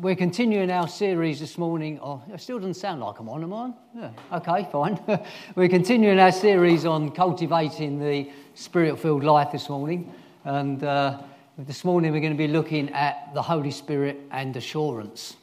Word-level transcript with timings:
We're 0.00 0.16
continuing 0.16 0.70
our 0.70 0.88
series 0.88 1.40
this 1.40 1.58
morning. 1.58 2.00
Oh, 2.02 2.22
it 2.32 2.40
still 2.40 2.56
doesn't 2.56 2.72
sound 2.72 3.02
like 3.02 3.18
I'm 3.18 3.28
on, 3.28 3.42
am 3.42 3.52
I? 3.52 3.70
Yeah. 3.94 4.10
Okay, 4.32 4.66
fine. 4.72 4.98
We're 5.56 5.68
continuing 5.68 6.18
our 6.18 6.32
series 6.32 6.86
on 6.86 7.10
cultivating 7.10 8.00
the 8.00 8.30
spirit 8.54 8.98
filled 8.98 9.24
life 9.24 9.52
this 9.52 9.68
morning. 9.68 10.10
And 10.44 10.82
uh, 10.82 11.20
this 11.58 11.84
morning 11.84 12.12
we're 12.12 12.20
going 12.20 12.32
to 12.32 12.38
be 12.38 12.48
looking 12.48 12.88
at 12.94 13.34
the 13.34 13.42
Holy 13.42 13.70
Spirit 13.70 14.18
and 14.30 14.56
assurance. 14.56 15.36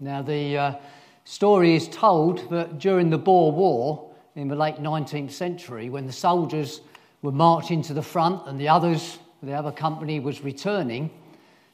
Now, 0.00 0.22
the 0.22 0.58
uh, 0.58 0.74
story 1.22 1.76
is 1.76 1.86
told 1.86 2.50
that 2.50 2.80
during 2.80 3.10
the 3.10 3.18
Boer 3.18 3.52
War 3.52 4.10
in 4.34 4.48
the 4.48 4.56
late 4.56 4.78
19th 4.78 5.30
century, 5.30 5.88
when 5.88 6.08
the 6.08 6.12
soldiers 6.12 6.80
were 7.22 7.30
marching 7.30 7.80
to 7.82 7.94
the 7.94 8.02
front 8.02 8.48
and 8.48 8.58
the 8.58 8.68
others, 8.68 9.20
the 9.40 9.52
other 9.52 9.70
company 9.70 10.18
was 10.18 10.42
returning, 10.42 11.10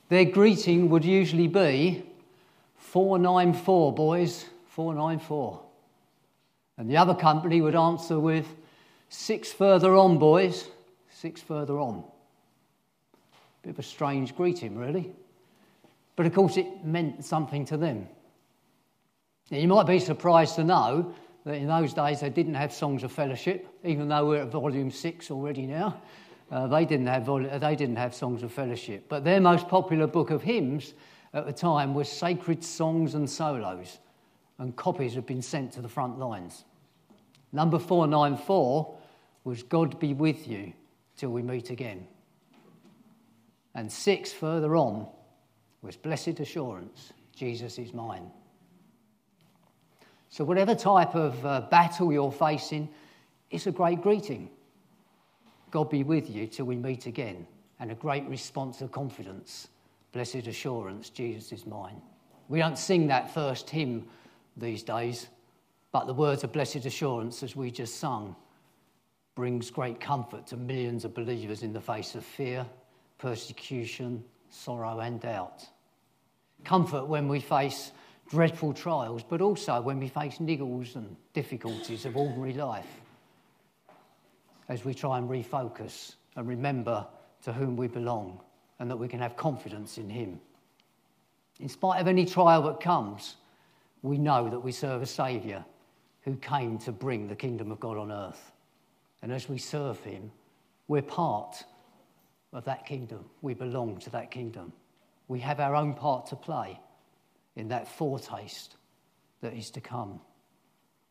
their 0.09 0.25
greeting 0.25 0.88
would 0.91 1.04
usually 1.04 1.48
be 1.48 2.04
494, 2.77 3.92
boys, 3.92 4.46
494. 4.69 5.60
And 6.79 6.91
the 6.91 6.96
other 6.96 7.15
company 7.15 7.60
would 7.60 7.74
answer 7.74 8.19
with 8.20 8.46
six 9.09 9.52
further 9.52 9.95
on, 9.95 10.19
boys, 10.19 10.69
six 11.10 11.41
further 11.41 11.79
on. 11.79 12.05
Bit 13.62 13.70
of 13.70 13.79
a 13.79 13.82
strange 13.82 14.37
greeting, 14.37 14.77
really. 14.77 15.12
But 16.15 16.27
of 16.27 16.34
course, 16.34 16.57
it 16.57 16.84
meant 16.84 17.24
something 17.24 17.65
to 17.66 17.77
them. 17.77 18.07
Now, 19.51 19.59
you 19.59 19.68
might 19.68 19.87
be 19.87 19.98
surprised 19.98 20.57
to 20.57 20.65
know 20.65 21.15
that 21.45 21.54
in 21.54 21.68
those 21.68 21.95
days 21.95 22.20
they 22.20 22.30
didn't 22.30 22.54
have 22.54 22.73
songs 22.73 23.02
of 23.02 23.12
fellowship, 23.12 23.66
even 23.84 24.09
though 24.09 24.27
we're 24.27 24.43
at 24.43 24.48
volume 24.48 24.91
six 24.91 25.30
already 25.30 25.66
now. 25.66 26.01
Uh, 26.50 26.66
they, 26.68 26.84
didn't 26.84 27.09
have, 27.09 27.27
they 27.60 27.74
didn't 27.74 27.96
have 27.96 28.14
songs 28.14 28.42
of 28.42 28.52
fellowship. 28.52 29.06
But 29.09 29.24
their 29.24 29.41
most 29.41 29.68
popular 29.68 30.06
book 30.06 30.30
of 30.30 30.42
hymns 30.42 30.95
at 31.34 31.45
the 31.45 31.52
time 31.52 31.92
was 31.92 32.09
Sacred 32.09 32.62
Songs 32.62 33.14
and 33.14 33.28
Solos, 33.28 33.98
and 34.59 34.74
copies 34.77 35.14
had 35.14 35.27
been 35.27 35.42
sent 35.42 35.73
to 35.73 35.82
the 35.82 35.88
front 35.88 36.18
lines. 36.18 36.65
Number 37.52 37.79
494 37.79 38.96
was 39.45 39.62
God 39.62 39.98
be 39.98 40.15
with 40.15 40.46
you 40.46 40.73
till 41.16 41.30
we 41.30 41.43
meet 41.43 41.71
again. 41.71 42.06
And 43.74 43.90
six 43.90 44.32
further 44.32 44.76
on 44.76 45.06
was 45.82 45.96
Blessed 45.96 46.40
Assurance, 46.40 47.12
Jesus 47.34 47.78
is 47.78 47.93
mine. 47.93 48.30
So, 50.28 50.45
whatever 50.45 50.74
type 50.74 51.15
of 51.15 51.46
uh, 51.46 51.62
battle 51.71 52.12
you're 52.12 52.32
facing, 52.32 52.88
it's 53.51 53.66
a 53.66 53.73
great 53.73 54.02
greeting. 54.02 54.51
God 55.77 55.91
be 55.91 56.05
with 56.05 56.30
you 56.30 56.46
till 56.46 56.65
we 56.65 56.77
meet 56.77 57.05
again. 57.05 57.46
And 57.80 57.91
a 57.91 57.95
great 57.95 58.27
response 58.29 58.80
of 58.80 58.91
confidence. 58.91 59.69
Blessed 60.13 60.46
assurance, 60.46 61.10
Jesus 61.10 61.52
is 61.52 61.66
mine. 61.66 62.01
We 62.49 62.60
don't 62.60 62.79
sing 62.79 63.09
that 63.09 63.35
first 63.35 63.68
hymn 63.68 64.06
these 64.56 64.83
days, 64.83 65.27
but 65.93 66.06
the 66.06 66.15
words 66.15 66.44
of 66.44 66.53
blessed 66.53 66.87
assurance, 66.87 67.43
as 67.43 67.55
we 67.55 67.71
just 67.71 67.97
sung, 67.97 68.34
brings 69.34 69.71
great 69.71 70.00
comfort 70.00 70.47
to 70.47 70.56
millions 70.56 71.05
of 71.05 71.12
believers 71.12 71.62
in 71.62 71.75
the 71.75 71.81
face 71.83 72.15
of 72.15 72.25
fear, 72.25 72.65
persecution, 73.19 74.25
sorrow, 74.49 75.00
and 75.00 75.21
doubt. 75.21 75.62
Comfort 76.65 77.06
when 77.06 77.28
we 77.28 77.38
face 77.38 77.93
dreadful 78.31 78.72
trials, 78.72 79.22
but 79.22 79.43
also 79.43 79.83
when 79.83 79.99
we 79.99 80.09
face 80.09 80.38
niggles 80.38 80.97
and 80.97 81.15
difficulties 81.34 82.06
of 82.06 82.16
ordinary 82.16 82.55
life 82.55 83.03
as 84.69 84.84
we 84.84 84.94
try 84.94 85.19
and 85.19 85.28
refocus 85.28 86.14
and 86.36 86.48
remember 86.48 87.06
to 87.42 87.53
whom 87.53 87.76
we 87.76 87.88
belong 87.88 88.41
and 88.78 88.91
that 88.91 88.97
we 88.97 89.09
can 89.09 89.20
have 89.20 89.36
confidence 89.36 89.98
in 89.98 90.10
Him. 90.10 90.41
In 91.60 91.69
spite 91.69 92.00
of 92.00 92.09
any 92.09 92.26
trial 92.26 92.62
that 92.62 92.81
comes, 92.81 93.37
we 94.03 94.19
know 94.19 94.48
that 94.50 94.60
we 94.60 94.72
serve 94.72 95.03
a 95.03 95.06
Saviour 95.06 95.64
who 96.22 96.37
came 96.37 96.78
to 96.78 96.92
bring 96.92 97.28
the 97.28 97.37
kingdom 97.37 97.70
of 97.70 97.81
God 97.81 97.97
on 97.97 98.12
earth. 98.12 98.53
And 99.22 99.32
as 99.32 99.48
we 99.48 99.59
serve 99.59 99.99
Him, 100.00 100.31
we're 100.88 101.03
part 101.03 101.65
of 102.53 102.65
that 102.65 102.87
kingdom. 102.87 103.25
We 103.43 103.55
belong 103.55 103.99
to 104.00 104.10
that 104.10 104.31
kingdom. 104.31 104.72
We 105.28 105.41
have 105.41 105.60
our 105.60 105.75
own 105.75 105.94
part 105.94 106.26
to 106.26 106.37
play 106.37 106.78
in 107.56 107.69
that 107.69 107.88
foretaste 107.88 108.76
that 109.41 109.55
is 109.55 109.71
to 109.71 109.81
come. 109.81 110.21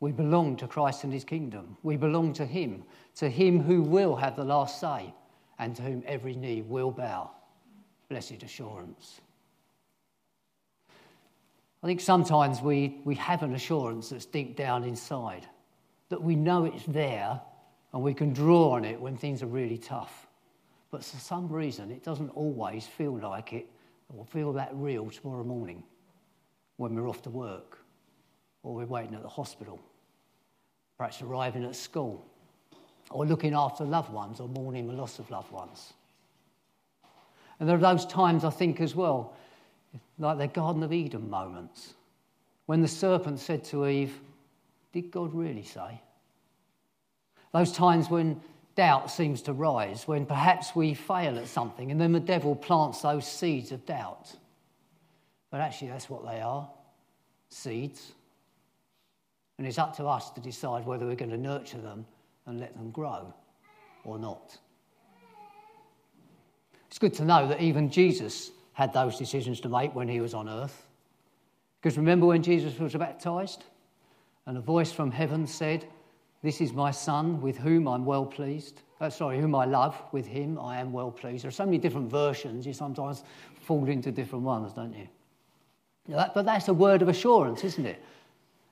We 0.06 0.12
belong 0.12 0.56
to 0.58 0.68
Christ 0.68 1.04
and 1.04 1.12
his 1.12 1.24
kingdom. 1.24 1.78
We 1.82 1.98
belong 1.98 2.34
to 2.34 2.46
him, 2.46 2.84
to 3.16 3.28
him 3.28 3.60
who 3.60 3.82
will 3.82 4.16
have 4.16 4.36
the 4.36 4.44
last 4.44 4.80
say, 4.80 5.12
and 5.58 5.76
to 5.76 5.82
whom 5.82 6.04
every 6.06 6.36
knee 6.36 6.62
will 6.62 6.92
bow. 6.92 7.32
Blessed 8.08 8.44
assurance. 8.44 9.20
I 11.82 11.88
think 11.88 12.02
sometimes 12.02 12.62
we, 12.62 13.02
we 13.04 13.16
have 13.16 13.42
an 13.42 13.56
assurance 13.56 14.10
that's 14.10 14.28
deep 14.28 14.56
down 14.56 14.84
inside, 14.84 15.48
that 16.10 16.22
we 16.22 16.36
know 16.36 16.66
it's 16.66 16.86
there 16.86 17.42
and 17.92 18.04
we 18.04 18.14
can 18.14 18.32
draw 18.32 18.74
on 18.74 18.86
it 18.86 19.02
when 19.02 19.18
things 19.18 19.42
are 19.42 19.48
really 19.48 19.80
tough. 19.80 20.28
But 20.92 21.04
for 21.04 21.18
some 21.18 21.52
reason, 21.52 21.90
it 21.90 22.04
doesn't 22.04 22.30
always 22.30 22.86
feel 22.86 23.18
like 23.18 23.54
it 23.54 23.66
or 24.16 24.24
feel 24.24 24.54
that 24.54 24.70
real 24.74 25.10
tomorrow 25.10 25.44
morning 25.44 25.82
when 26.78 26.94
we're 26.94 27.10
off 27.10 27.24
to 27.24 27.32
work 27.32 27.80
or 28.62 28.76
we're 28.76 28.86
waiting 28.86 29.16
at 29.16 29.24
the 29.24 29.30
hospital, 29.30 29.80
perhaps 30.98 31.22
arriving 31.22 31.64
at 31.64 31.76
school, 31.76 32.26
or 33.12 33.26
looking 33.26 33.54
after 33.54 33.84
loved 33.84 34.12
ones 34.12 34.40
or 34.40 34.48
mourning 34.48 34.88
the 34.88 34.94
loss 34.94 35.20
of 35.20 35.30
loved 35.30 35.52
ones. 35.52 35.94
And 37.60 37.70
there 37.70 37.76
are 37.76 37.80
those 37.80 38.06
times, 38.06 38.44
I 38.44 38.50
think, 38.50 38.82
as 38.82 38.96
well, 38.96 39.34
like 40.20 40.38
the 40.38 40.48
Garden 40.48 40.84
of 40.84 40.92
Eden 40.92 41.30
moments, 41.30 41.94
when 42.66 42.82
the 42.82 42.88
serpent 42.88 43.40
said 43.40 43.64
to 43.66 43.88
Eve, 43.88 44.20
Did 44.92 45.12
God 45.12 45.34
really 45.34 45.64
say? 45.64 46.02
Those 47.54 47.72
times 47.72 48.10
when 48.10 48.42
doubt 48.76 49.10
seems 49.10 49.42
to 49.44 49.54
rise, 49.54 50.08
when 50.08 50.26
perhaps 50.26 50.76
we 50.76 50.94
fail 50.94 51.38
at 51.38 51.48
something, 51.48 51.92
and 51.92 52.00
then 52.00 52.12
the 52.12 52.20
devil 52.20 52.56
plants 52.56 53.02
those 53.02 53.26
seeds 53.26 53.72
of 53.72 53.86
doubt. 53.86 54.36
But 55.52 55.62
actually, 55.62 55.90
that's 55.90 56.10
what 56.10 56.26
they 56.26 56.42
are 56.42 56.70
seeds. 57.50 58.12
And 59.58 59.66
it's 59.66 59.78
up 59.78 59.96
to 59.98 60.06
us 60.06 60.32
to 60.32 60.42
decide 60.42 60.86
whether 60.86 61.06
we're 61.06 61.16
going 61.16 61.32
to 61.32 61.38
nurture 61.38 61.78
them 61.78 62.06
and 62.46 62.60
let 62.60 62.76
them 62.76 62.92
grow 62.92 63.34
or 64.04 64.20
not. 64.20 64.58
It's 66.88 67.00
good 67.00 67.14
to 67.16 67.26
know 67.26 67.48
that 67.48 67.62
even 67.62 67.90
Jesus 67.90 68.52
had 68.74 68.94
those 68.94 69.18
decisions 69.18 69.60
to 69.62 69.70
make 69.70 69.96
when 69.96 70.08
he 70.08 70.22
was 70.22 70.34
on 70.34 70.48
earth. 70.50 70.86
Because 71.82 71.98
remember 71.98 72.26
when 72.26 72.44
Jesus 72.44 72.78
was 72.80 72.94
baptized 72.94 73.64
and 74.46 74.58
a 74.58 74.62
voice 74.62 74.92
from 74.92 75.12
heaven 75.12 75.48
said, 75.48 75.86
This 76.42 76.62
is 76.62 76.74
my 76.74 76.92
son 76.92 77.42
with 77.42 77.58
whom 77.58 77.88
I'm 77.88 78.06
well 78.06 78.26
pleased. 78.26 78.82
Oh, 79.02 79.10
sorry, 79.10 79.40
whom 79.40 79.56
I 79.56 79.66
love, 79.66 80.02
with 80.12 80.26
him 80.26 80.58
I 80.60 80.80
am 80.80 80.92
well 80.94 81.12
pleased. 81.12 81.44
There 81.44 81.50
are 81.50 81.52
so 81.52 81.66
many 81.66 81.78
different 81.78 82.10
versions, 82.10 82.66
you 82.66 82.74
sometimes 82.74 83.24
fall 83.62 83.88
into 83.88 84.12
different 84.12 84.46
ones, 84.46 84.74
don't 84.74 84.94
you? 84.94 85.08
But 86.08 86.46
that's 86.46 86.68
a 86.68 86.74
word 86.74 87.02
of 87.02 87.10
assurance, 87.10 87.64
isn't 87.64 87.86
it? 87.86 88.02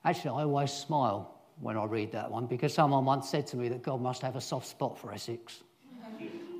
Actually, 0.04 0.30
I 0.30 0.42
always 0.44 0.72
smile 0.72 1.34
when 1.60 1.76
I 1.76 1.84
read 1.84 2.12
that 2.12 2.30
one 2.30 2.46
because 2.46 2.74
someone 2.74 3.04
once 3.04 3.28
said 3.28 3.46
to 3.48 3.56
me 3.56 3.68
that 3.68 3.82
God 3.82 4.00
must 4.00 4.22
have 4.22 4.36
a 4.36 4.40
soft 4.40 4.66
spot 4.66 4.98
for 4.98 5.12
Essex. 5.12 5.60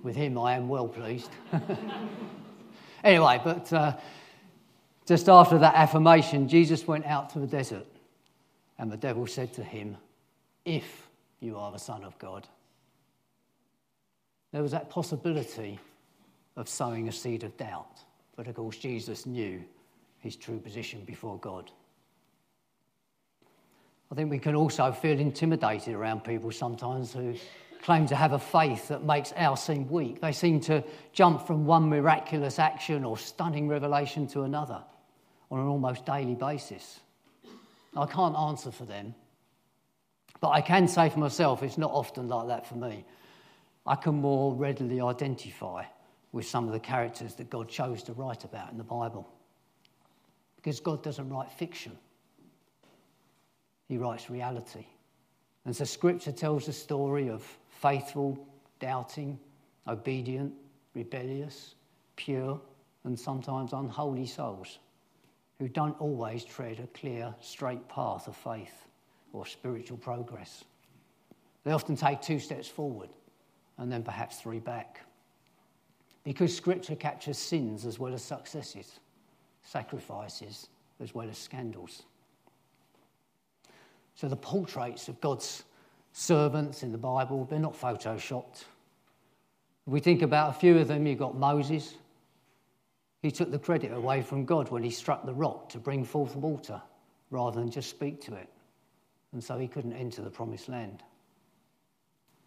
With 0.03 0.17
him, 0.17 0.39
I 0.39 0.55
am 0.55 0.69
well 0.69 0.89
pleased. 0.89 1.31
anyway, 3.05 3.41
but 3.43 3.73
uh, 3.73 3.97
just 5.07 5.29
after 5.29 5.59
that 5.59 5.75
affirmation, 5.75 6.49
Jesus 6.49 6.87
went 6.87 7.07
out 7.07 7.31
to 7.31 7.39
the 7.39 7.47
desert, 7.47 7.87
and 8.79 8.93
the 8.93 8.97
devil 8.97 9.27
said 9.27 9.53
to 9.55 9.65
him, 9.65 9.97
If 10.65 11.05
you 11.45 11.59
are 11.59 11.71
the 11.71 11.79
Son 11.79 12.05
of 12.05 12.19
God. 12.19 12.49
There 14.53 14.63
was 14.63 14.73
that 14.73 14.89
possibility 14.89 15.79
of 16.57 16.69
sowing 16.69 17.09
a 17.09 17.13
seed 17.13 17.45
of 17.45 17.57
doubt, 17.57 18.01
but 18.35 18.47
of 18.47 18.55
course, 18.55 18.79
Jesus 18.79 19.27
knew 19.27 19.63
his 20.21 20.37
true 20.37 20.59
position 20.59 21.03
before 21.05 21.39
God. 21.39 21.71
I 24.11 24.15
think 24.15 24.31
we 24.31 24.39
can 24.39 24.55
also 24.55 24.93
feel 24.93 25.19
intimidated 25.19 25.95
around 25.95 26.25
people 26.25 26.51
sometimes 26.51 27.13
who 27.13 27.35
claim 27.83 28.07
to 28.07 28.17
have 28.17 28.33
a 28.33 28.39
faith 28.39 28.89
that 28.89 29.05
makes 29.05 29.33
ours 29.37 29.61
seem 29.61 29.89
weak. 29.91 30.21
They 30.21 30.33
seem 30.33 30.61
to 30.61 30.83
jump 31.13 31.47
from 31.47 31.67
one 31.67 31.89
miraculous 31.89 32.59
action 32.59 33.05
or 33.05 33.19
stunning 33.19 33.69
revelation 33.69 34.27
to 34.29 34.43
another 34.43 34.83
on 35.51 35.61
an 35.61 35.67
almost 35.67 36.07
daily 36.07 36.35
basis. 36.35 37.01
I 37.97 38.07
can't 38.07 38.37
answer 38.37 38.71
for 38.71 38.85
them, 38.85 39.15
but 40.41 40.51
I 40.51 40.61
can 40.61 40.89
say 40.89 41.11
for 41.11 41.19
myself 41.19 41.63
it's 41.63 41.79
not 41.79 41.91
often 41.91 42.29
like 42.29 42.49
that 42.49 42.67
for 42.67 42.77
me. 42.77 43.05
I 43.87 43.97
can 43.97 44.15
more 44.15 44.55
readily 44.55 45.01
identify 45.01 45.85
with 46.33 46.47
some 46.47 46.67
of 46.67 46.73
the 46.73 46.81
characters 46.81 47.35
that 47.35 47.51
God 47.51 47.69
chose 47.69 48.03
to 48.05 48.13
write 48.15 48.45
about 48.45 48.73
in 48.73 48.79
the 48.79 48.85
Bible. 48.85 49.29
Because 50.57 50.81
God 50.81 51.03
doesn't 51.03 51.29
write 51.29 51.53
fiction, 51.53 51.93
he 53.89 53.99
writes 53.99 54.31
reality. 54.31 54.87
And 55.65 55.75
so 55.75 55.85
scripture 55.85 56.33
tells 56.33 56.67
the 56.67 56.73
story 56.73 57.29
of 57.29 57.43
faithful, 57.69 58.47
doubting, 58.81 59.39
obedient, 59.87 60.53
rebellious, 60.95 61.75
pure, 62.17 62.61
and 63.05 63.19
sometimes 63.19 63.73
unholy 63.73 64.27
souls. 64.27 64.79
who 65.59 65.69
don't 65.69 65.99
always 66.01 66.45
tread 66.45 66.81
a 66.81 66.87
clear, 66.99 67.35
straight 67.41 67.89
path 67.89 68.27
of 68.27 68.37
faith 68.37 68.87
or 69.33 69.47
spiritual 69.47 69.97
progress. 69.97 70.65
They 71.65 71.73
often 71.73 71.97
take 71.97 72.21
two 72.21 72.39
steps 72.39 72.69
forward 72.69 73.09
and 73.79 73.91
then 73.91 74.03
perhaps 74.03 74.41
three 74.41 74.59
back. 74.59 75.01
Because 76.25 76.55
Scripture 76.55 76.97
captures 76.97 77.39
sins 77.39 77.87
as 77.87 77.99
well 77.99 78.15
as 78.15 78.23
successes, 78.23 79.01
sacrifices 79.63 80.69
as 81.01 81.15
well 81.15 81.29
as 81.29 81.39
scandals. 81.39 82.03
So 84.15 84.29
the 84.29 84.37
portraits 84.37 85.09
of 85.09 85.21
God's 85.21 85.65
servants 86.13 86.83
in 86.83 86.93
the 86.93 86.99
Bible, 86.99 87.45
they're 87.45 87.59
not 87.59 87.79
photoshopped. 87.79 88.65
We 89.87 90.01
think 90.01 90.23
about 90.23 90.51
a 90.51 90.59
few 90.59 90.79
of 90.79 90.89
them, 90.89 91.07
you've 91.07 91.19
got 91.19 91.37
Moses. 91.37 91.95
He 93.21 93.31
took 93.31 93.51
the 93.51 93.59
credit 93.59 93.93
away 93.93 94.23
from 94.23 94.45
God 94.45 94.71
when 94.71 94.83
he 94.83 94.91
struck 94.91 95.27
the 95.27 95.35
rock 95.35 95.69
to 95.71 95.79
bring 95.79 96.05
forth 96.05 96.37
water 96.37 96.81
rather 97.31 97.59
than 97.59 97.71
just 97.71 97.91
speak 97.91 98.21
to 98.23 98.35
it. 98.35 98.49
And 99.33 99.43
so 99.43 99.59
he 99.59 99.67
couldn't 99.67 99.95
enter 99.95 100.23
the 100.23 100.31
promised 100.31 100.69
land. 100.69 101.03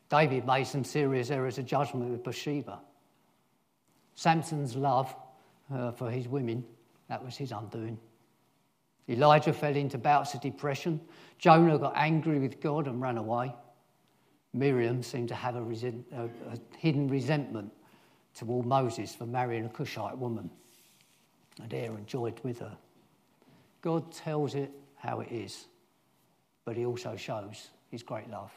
David 0.10 0.46
made 0.46 0.66
some 0.66 0.84
serious 0.84 1.30
errors 1.32 1.58
of 1.58 1.66
judgment 1.66 2.10
with 2.10 2.24
Bathsheba. 2.24 2.80
Samson's 4.16 4.76
love 4.76 5.14
uh, 5.74 5.92
for 5.92 6.10
his 6.10 6.28
women, 6.28 6.64
that 7.10 7.24
was 7.24 7.36
his 7.36 7.52
undoing. 7.52 8.00
Elijah 9.10 9.54
fell 9.54 9.76
into 9.76 9.98
bouts 9.98 10.34
of 10.34 10.42
depression. 10.42 11.00
Jonah 11.38 11.78
got 11.78 11.94
angry 11.96 12.40
with 12.40 12.60
God 12.60 12.88
and 12.88 13.02
ran 13.02 13.18
away. 13.18 13.54
Miriam 14.54 15.04
seemed 15.04 15.30
to 15.30 15.36
have 15.36 15.56
a, 15.56 15.62
resent, 15.62 16.06
a, 16.14 16.24
a 16.24 16.58
hidden 16.78 17.08
resentment 17.08 17.72
toward 18.34 18.66
Moses 18.66 19.16
for 19.16 19.26
marrying 19.26 19.66
a 19.66 19.70
Cushite 19.70 20.18
woman, 20.18 20.50
and 21.62 21.74
Aaron 21.74 22.06
joined 22.06 22.40
with 22.44 22.60
her. 22.60 22.78
God 23.82 24.12
tells 24.12 24.56
it 24.56 24.72
how 24.96 25.22
it 25.22 25.32
is, 25.32 25.68
but 26.66 26.76
he 26.76 26.86
also 26.86 27.16
shows 27.16 27.70
his 27.90 28.04
great 28.04 28.30
love. 28.30 28.52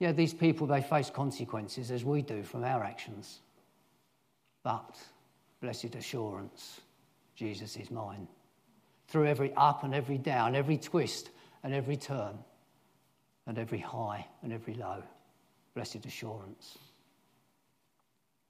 Yeah, 0.00 0.12
these 0.12 0.34
people, 0.34 0.66
they 0.66 0.82
face 0.82 1.10
consequences 1.10 1.90
as 1.90 2.04
we 2.04 2.22
do 2.22 2.42
from 2.42 2.64
our 2.64 2.82
actions. 2.82 3.40
But, 4.64 4.98
blessed 5.60 5.94
assurance, 5.94 6.81
Jesus 7.42 7.76
is 7.76 7.90
mine. 7.90 8.28
Through 9.08 9.26
every 9.26 9.52
up 9.56 9.82
and 9.82 9.92
every 9.92 10.16
down, 10.16 10.54
every 10.54 10.78
twist 10.78 11.30
and 11.64 11.74
every 11.74 11.96
turn, 11.96 12.38
and 13.48 13.58
every 13.58 13.80
high 13.80 14.24
and 14.44 14.52
every 14.52 14.74
low, 14.74 15.02
blessed 15.74 16.06
assurance. 16.06 16.78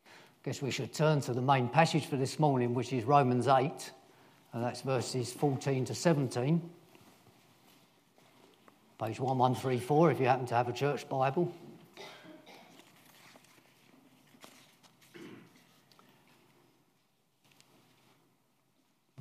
I 0.06 0.10
guess 0.44 0.60
we 0.60 0.70
should 0.70 0.92
turn 0.92 1.22
to 1.22 1.32
the 1.32 1.40
main 1.40 1.68
passage 1.68 2.04
for 2.04 2.16
this 2.16 2.38
morning, 2.38 2.74
which 2.74 2.92
is 2.92 3.04
Romans 3.04 3.48
8, 3.48 3.70
and 4.52 4.62
that's 4.62 4.82
verses 4.82 5.32
14 5.32 5.86
to 5.86 5.94
17 5.94 6.60
page 9.00 9.18
1134 9.18 10.12
if 10.12 10.20
you 10.20 10.26
happen 10.26 10.46
to 10.46 10.54
have 10.54 10.68
a 10.68 10.72
church 10.72 11.08
Bible. 11.08 11.52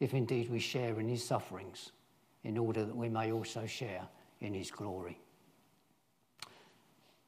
if 0.00 0.14
indeed 0.14 0.50
we 0.50 0.58
share 0.58 0.98
in 0.98 1.08
his 1.08 1.22
sufferings, 1.22 1.92
in 2.42 2.56
order 2.56 2.84
that 2.84 2.96
we 2.96 3.08
may 3.08 3.30
also 3.32 3.66
share 3.66 4.02
in 4.40 4.54
his 4.54 4.70
glory. 4.70 5.18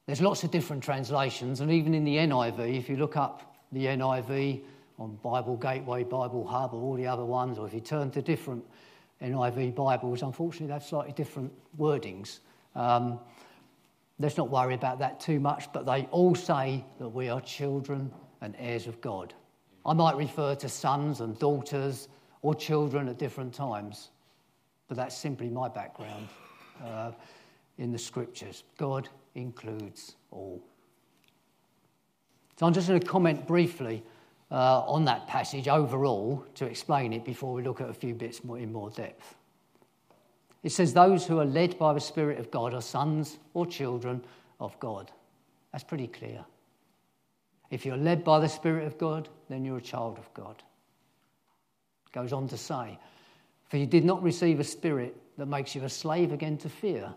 There's 0.05 0.21
lots 0.21 0.43
of 0.43 0.51
different 0.51 0.83
translations, 0.83 1.61
and 1.61 1.71
even 1.71 1.93
in 1.93 2.03
the 2.03 2.17
NIV, 2.17 2.77
if 2.77 2.89
you 2.89 2.97
look 2.97 3.15
up 3.15 3.55
the 3.71 3.85
NIV 3.85 4.61
on 4.99 5.15
Bible 5.23 5.55
Gateway, 5.55 6.03
Bible 6.03 6.45
Hub, 6.45 6.73
or 6.73 6.81
all 6.81 6.95
the 6.95 7.07
other 7.07 7.23
ones, 7.23 7.57
or 7.57 7.67
if 7.67 7.73
you 7.73 7.79
turn 7.79 8.11
to 8.11 8.21
different 8.21 8.65
NIV 9.21 9.75
Bibles, 9.75 10.21
unfortunately, 10.21 10.67
they 10.67 10.73
have 10.73 10.83
slightly 10.83 11.13
different 11.13 11.53
wordings. 11.77 12.39
Um, 12.75 13.19
let's 14.19 14.35
not 14.35 14.49
worry 14.49 14.73
about 14.73 14.99
that 14.99 15.19
too 15.19 15.39
much, 15.39 15.71
but 15.71 15.85
they 15.85 16.03
all 16.11 16.35
say 16.35 16.83
that 16.99 17.09
we 17.09 17.29
are 17.29 17.39
children 17.39 18.11
and 18.41 18.55
heirs 18.59 18.87
of 18.87 18.99
God. 18.99 19.33
I 19.85 19.93
might 19.93 20.17
refer 20.17 20.55
to 20.55 20.69
sons 20.69 21.21
and 21.21 21.37
daughters 21.39 22.09
or 22.43 22.53
children 22.53 23.09
at 23.09 23.17
different 23.17 23.53
times, 23.53 24.09
but 24.87 24.95
that's 24.95 25.17
simply 25.17 25.49
my 25.49 25.67
background 25.67 26.27
uh, 26.85 27.11
in 27.79 27.91
the 27.91 27.97
scriptures. 27.97 28.63
God 28.77 29.09
includes 29.33 30.15
all. 30.29 30.61
So 32.59 32.67
I'm 32.67 32.73
just 32.73 32.87
going 32.87 32.99
to 32.99 33.07
comment 33.07 33.47
briefly 33.47 34.03
uh, 34.51 34.81
on 34.81 35.05
that 35.05 35.27
passage 35.27 35.67
overall 35.67 36.45
to 36.55 36.65
explain 36.65 37.13
it 37.13 37.25
before 37.25 37.53
we 37.53 37.63
look 37.63 37.81
at 37.81 37.89
a 37.89 37.93
few 37.93 38.13
bits 38.13 38.43
more 38.43 38.59
in 38.59 38.71
more 38.71 38.91
depth. 38.91 39.35
It 40.61 40.71
says, 40.71 40.93
Those 40.93 41.25
who 41.25 41.39
are 41.39 41.45
led 41.45 41.79
by 41.79 41.93
the 41.93 41.99
Spirit 41.99 42.39
of 42.39 42.51
God 42.51 42.73
are 42.73 42.81
sons 42.81 43.39
or 43.53 43.65
children 43.65 44.23
of 44.59 44.79
God. 44.79 45.11
That's 45.71 45.83
pretty 45.83 46.07
clear. 46.07 46.45
If 47.71 47.85
you're 47.85 47.97
led 47.97 48.23
by 48.23 48.39
the 48.39 48.47
Spirit 48.47 48.85
of 48.85 48.97
God, 48.97 49.29
then 49.49 49.65
you're 49.65 49.77
a 49.77 49.81
child 49.81 50.19
of 50.19 50.31
God. 50.33 50.61
Goes 52.13 52.31
on 52.31 52.47
to 52.47 52.57
say, 52.57 52.97
For 53.69 53.77
you 53.77 53.85
did 53.85 54.05
not 54.05 54.23
receive 54.23 54.59
a 54.59 54.63
spirit 54.63 55.15
that 55.37 55.47
makes 55.47 55.75
you 55.75 55.83
a 55.83 55.89
slave 55.89 56.31
again 56.31 56.57
to 56.59 56.69
fear, 56.69 57.13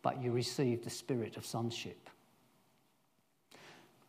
but 0.00 0.22
you 0.22 0.32
received 0.32 0.84
the 0.84 0.90
spirit 0.90 1.36
of 1.36 1.44
sonship. 1.44 2.08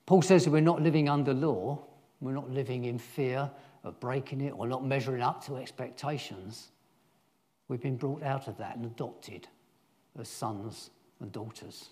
Paul 0.05 0.21
says 0.21 0.45
that 0.45 0.51
we're 0.51 0.61
not 0.61 0.81
living 0.81 1.09
under 1.09 1.33
law, 1.33 1.79
we're 2.21 2.33
not 2.33 2.49
living 2.49 2.85
in 2.85 2.97
fear 2.97 3.49
of 3.83 3.99
breaking 3.99 4.41
it 4.41 4.53
or 4.55 4.67
not 4.67 4.85
measuring 4.85 5.21
up 5.21 5.43
to 5.45 5.57
expectations. 5.57 6.69
We've 7.67 7.81
been 7.81 7.97
brought 7.97 8.23
out 8.23 8.47
of 8.47 8.57
that 8.57 8.75
and 8.75 8.85
adopted 8.85 9.47
as 10.19 10.27
sons 10.27 10.89
and 11.19 11.31
daughters. 11.31 11.89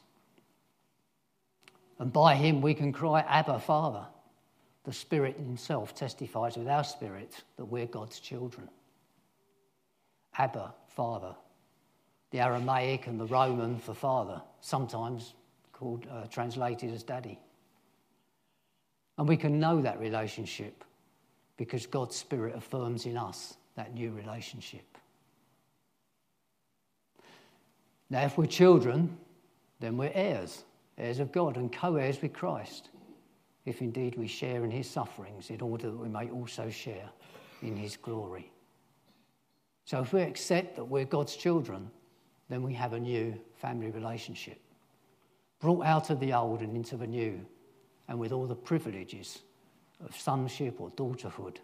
And 1.99 2.11
by 2.13 2.35
him 2.35 2.61
we 2.61 2.73
can 2.73 2.91
cry, 2.91 3.21
Abba, 3.21 3.59
Father. 3.59 4.05
The 4.87 4.93
Spirit 4.93 5.35
Himself 5.35 5.93
testifies 5.93 6.55
with 6.55 6.69
our 6.69 6.85
spirit 6.85 7.43
that 7.57 7.65
we're 7.65 7.87
God's 7.87 8.21
children. 8.21 8.69
Abba, 10.37 10.73
Father. 10.87 11.35
The 12.31 12.39
Aramaic 12.39 13.07
and 13.07 13.19
the 13.19 13.25
Roman 13.25 13.79
for 13.79 13.93
father, 13.93 14.41
sometimes 14.61 15.33
called, 15.73 16.07
uh, 16.09 16.27
translated 16.27 16.93
as 16.93 17.03
daddy. 17.03 17.37
And 19.17 19.27
we 19.27 19.35
can 19.35 19.59
know 19.59 19.81
that 19.81 19.99
relationship 19.99 20.85
because 21.57 21.85
God's 21.85 22.15
Spirit 22.15 22.55
affirms 22.55 23.05
in 23.05 23.17
us 23.17 23.57
that 23.75 23.93
new 23.93 24.11
relationship. 24.11 24.97
Now, 28.09 28.23
if 28.23 28.37
we're 28.37 28.45
children, 28.45 29.17
then 29.81 29.97
we're 29.97 30.11
heirs, 30.13 30.63
heirs 30.97 31.19
of 31.19 31.33
God 31.33 31.57
and 31.57 31.73
co 31.73 31.97
heirs 31.97 32.21
with 32.21 32.31
Christ, 32.31 32.87
if 33.67 33.81
indeed 33.81 34.15
we 34.15 34.27
share 34.27 34.63
in 34.63 34.71
his 34.71 34.89
sufferings, 34.89 35.49
in 35.49 35.59
order 35.59 35.91
that 35.91 35.97
we 35.97 36.07
may 36.07 36.29
also 36.29 36.69
share 36.69 37.09
in 37.61 37.75
his 37.75 37.97
glory. 37.97 38.49
So, 39.83 39.99
if 39.99 40.13
we 40.13 40.21
accept 40.21 40.77
that 40.77 40.85
we're 40.85 41.03
God's 41.03 41.35
children, 41.35 41.91
then 42.47 42.63
we 42.63 42.73
have 42.75 42.93
a 42.93 42.99
new 42.99 43.37
family 43.55 43.91
relationship, 43.91 44.61
brought 45.59 45.85
out 45.85 46.09
of 46.09 46.21
the 46.21 46.31
old 46.33 46.61
and 46.61 46.77
into 46.77 46.95
the 46.95 47.07
new, 47.07 47.45
and 48.07 48.17
with 48.17 48.31
all 48.31 48.45
the 48.47 48.55
privileges 48.55 49.39
of 50.03 50.15
sonship 50.15 50.79
or 50.79 50.89
daughterhood, 50.91 51.57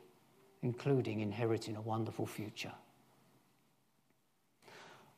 including 0.62 1.22
inheriting 1.22 1.77
a 1.77 1.81
wonderful 1.81 2.25
future. 2.25 2.74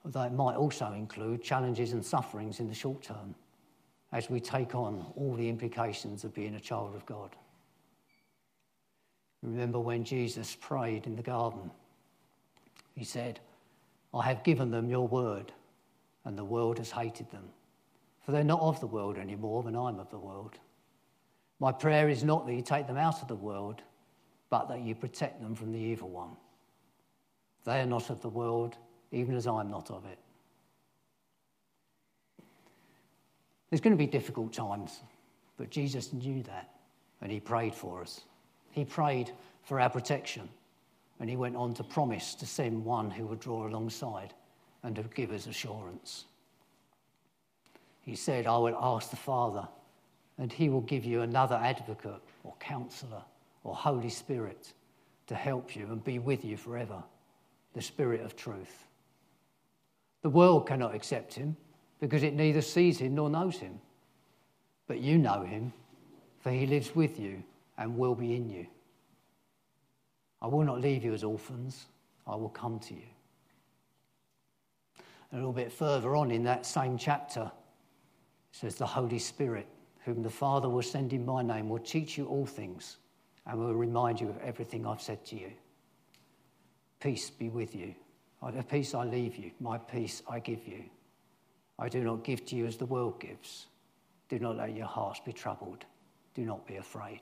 Although 0.03 0.21
it 0.21 0.33
might 0.33 0.55
also 0.55 0.93
include 0.93 1.41
challenges 1.41 1.93
and 1.93 2.05
sufferings 2.05 2.59
in 2.59 2.67
the 2.67 2.75
short 2.75 3.01
term 3.01 3.33
as 4.11 4.29
we 4.29 4.39
take 4.39 4.75
on 4.75 5.05
all 5.15 5.35
the 5.35 5.49
implications 5.49 6.23
of 6.23 6.33
being 6.33 6.55
a 6.55 6.59
child 6.59 6.95
of 6.95 7.05
God. 7.05 7.35
Remember 9.41 9.79
when 9.79 10.03
Jesus 10.03 10.55
prayed 10.59 11.05
in 11.05 11.15
the 11.15 11.21
garden? 11.21 11.69
He 12.95 13.03
said, 13.03 13.39
I 14.13 14.23
have 14.23 14.43
given 14.43 14.71
them 14.71 14.89
your 14.89 15.07
word, 15.07 15.51
and 16.23 16.37
the 16.37 16.45
world 16.45 16.77
has 16.77 16.91
hated 16.91 17.29
them. 17.31 17.49
For 18.25 18.31
they're 18.31 18.43
not 18.43 18.61
of 18.61 18.79
the 18.79 18.87
world 18.87 19.17
any 19.17 19.35
more 19.35 19.61
than 19.61 19.75
I'm 19.75 19.99
of 19.99 20.09
the 20.09 20.17
world. 20.17 20.57
My 21.59 21.71
prayer 21.71 22.09
is 22.09 22.23
not 22.23 22.47
that 22.47 22.53
you 22.53 22.61
take 22.61 22.87
them 22.87 22.97
out 22.97 23.21
of 23.21 23.27
the 23.27 23.35
world, 23.35 23.81
but 24.49 24.67
that 24.69 24.81
you 24.81 24.95
protect 24.95 25.41
them 25.41 25.55
from 25.55 25.71
the 25.71 25.79
evil 25.79 26.09
one. 26.09 26.35
They 27.65 27.81
are 27.81 27.85
not 27.85 28.09
of 28.09 28.21
the 28.21 28.29
world, 28.29 28.77
even 29.11 29.35
as 29.35 29.47
I'm 29.47 29.69
not 29.69 29.91
of 29.91 30.05
it. 30.05 30.17
There's 33.69 33.81
going 33.81 33.95
to 33.95 33.97
be 33.97 34.07
difficult 34.07 34.53
times, 34.53 35.01
but 35.57 35.69
Jesus 35.69 36.13
knew 36.13 36.43
that 36.43 36.69
and 37.21 37.31
he 37.31 37.39
prayed 37.39 37.73
for 37.73 38.01
us. 38.01 38.21
He 38.71 38.85
prayed 38.85 39.31
for 39.63 39.79
our 39.79 39.89
protection 39.89 40.49
and 41.19 41.29
he 41.29 41.35
went 41.35 41.55
on 41.55 41.73
to 41.75 41.83
promise 41.83 42.35
to 42.35 42.45
send 42.45 42.83
one 42.83 43.09
who 43.09 43.25
would 43.25 43.39
draw 43.39 43.67
alongside 43.67 44.33
and 44.83 44.95
to 44.95 45.03
give 45.03 45.31
us 45.31 45.47
assurance. 45.47 46.25
He 48.01 48.15
said, 48.15 48.45
I 48.45 48.57
will 48.57 48.77
ask 48.79 49.09
the 49.09 49.15
Father, 49.15 49.67
and 50.37 50.51
he 50.51 50.69
will 50.69 50.81
give 50.81 51.05
you 51.05 51.21
another 51.21 51.55
advocate 51.55 52.21
or 52.43 52.53
counselor 52.59 53.23
or 53.63 53.73
Holy 53.73 54.09
Spirit 54.09 54.73
to 55.27 55.33
help 55.33 55.75
you 55.75 55.87
and 55.87 56.03
be 56.03 56.19
with 56.19 56.45
you 56.45 56.55
forever 56.57 57.01
the 57.73 57.81
Spirit 57.81 58.21
of 58.21 58.35
truth. 58.35 58.85
The 60.21 60.29
world 60.29 60.67
cannot 60.67 60.93
accept 60.93 61.33
him 61.33 61.57
because 61.99 62.23
it 62.23 62.33
neither 62.33 62.61
sees 62.61 62.99
him 62.99 63.15
nor 63.15 63.29
knows 63.29 63.57
him. 63.57 63.79
But 64.87 64.99
you 64.99 65.17
know 65.17 65.43
him, 65.43 65.73
for 66.39 66.51
he 66.51 66.65
lives 66.65 66.95
with 66.95 67.19
you 67.19 67.43
and 67.77 67.97
will 67.97 68.15
be 68.15 68.35
in 68.35 68.49
you. 68.49 68.67
I 70.41 70.47
will 70.47 70.63
not 70.63 70.81
leave 70.81 71.03
you 71.03 71.13
as 71.13 71.23
orphans, 71.23 71.85
I 72.27 72.35
will 72.35 72.49
come 72.49 72.79
to 72.79 72.93
you. 72.93 73.07
A 75.31 75.35
little 75.35 75.53
bit 75.53 75.71
further 75.71 76.15
on 76.15 76.31
in 76.31 76.43
that 76.43 76.65
same 76.65 76.97
chapter, 76.97 77.41
it 77.43 78.57
says, 78.57 78.75
The 78.75 78.85
Holy 78.85 79.19
Spirit, 79.19 79.67
whom 80.03 80.21
the 80.21 80.29
Father 80.29 80.69
will 80.69 80.83
send 80.83 81.13
in 81.13 81.25
my 81.25 81.41
name, 81.41 81.67
will 81.67 81.79
teach 81.79 82.17
you 82.17 82.27
all 82.27 82.45
things 82.45 82.97
and 83.47 83.59
will 83.59 83.73
remind 83.73 84.21
you 84.21 84.29
of 84.29 84.37
everything 84.39 84.85
I've 84.85 85.01
said 85.01 85.25
to 85.27 85.35
you. 85.35 85.51
Peace 86.99 87.29
be 87.29 87.49
with 87.49 87.75
you. 87.75 87.95
The 88.53 88.63
peace 88.63 88.93
I 88.93 89.05
leave 89.05 89.37
you, 89.37 89.49
my 89.59 89.79
peace 89.79 90.21
I 90.29 90.39
give 90.39 90.67
you. 90.67 90.83
I 91.77 91.89
do 91.89 92.03
not 92.03 92.23
give 92.23 92.45
to 92.47 92.55
you 92.55 92.65
as 92.65 92.77
the 92.77 92.85
world 92.85 93.19
gives. 93.19 93.67
Do 94.29 94.39
not 94.39 94.57
let 94.57 94.75
your 94.75 94.87
hearts 94.87 95.19
be 95.19 95.33
troubled. 95.33 95.85
Do 96.33 96.43
not 96.43 96.65
be 96.67 96.77
afraid. 96.77 97.21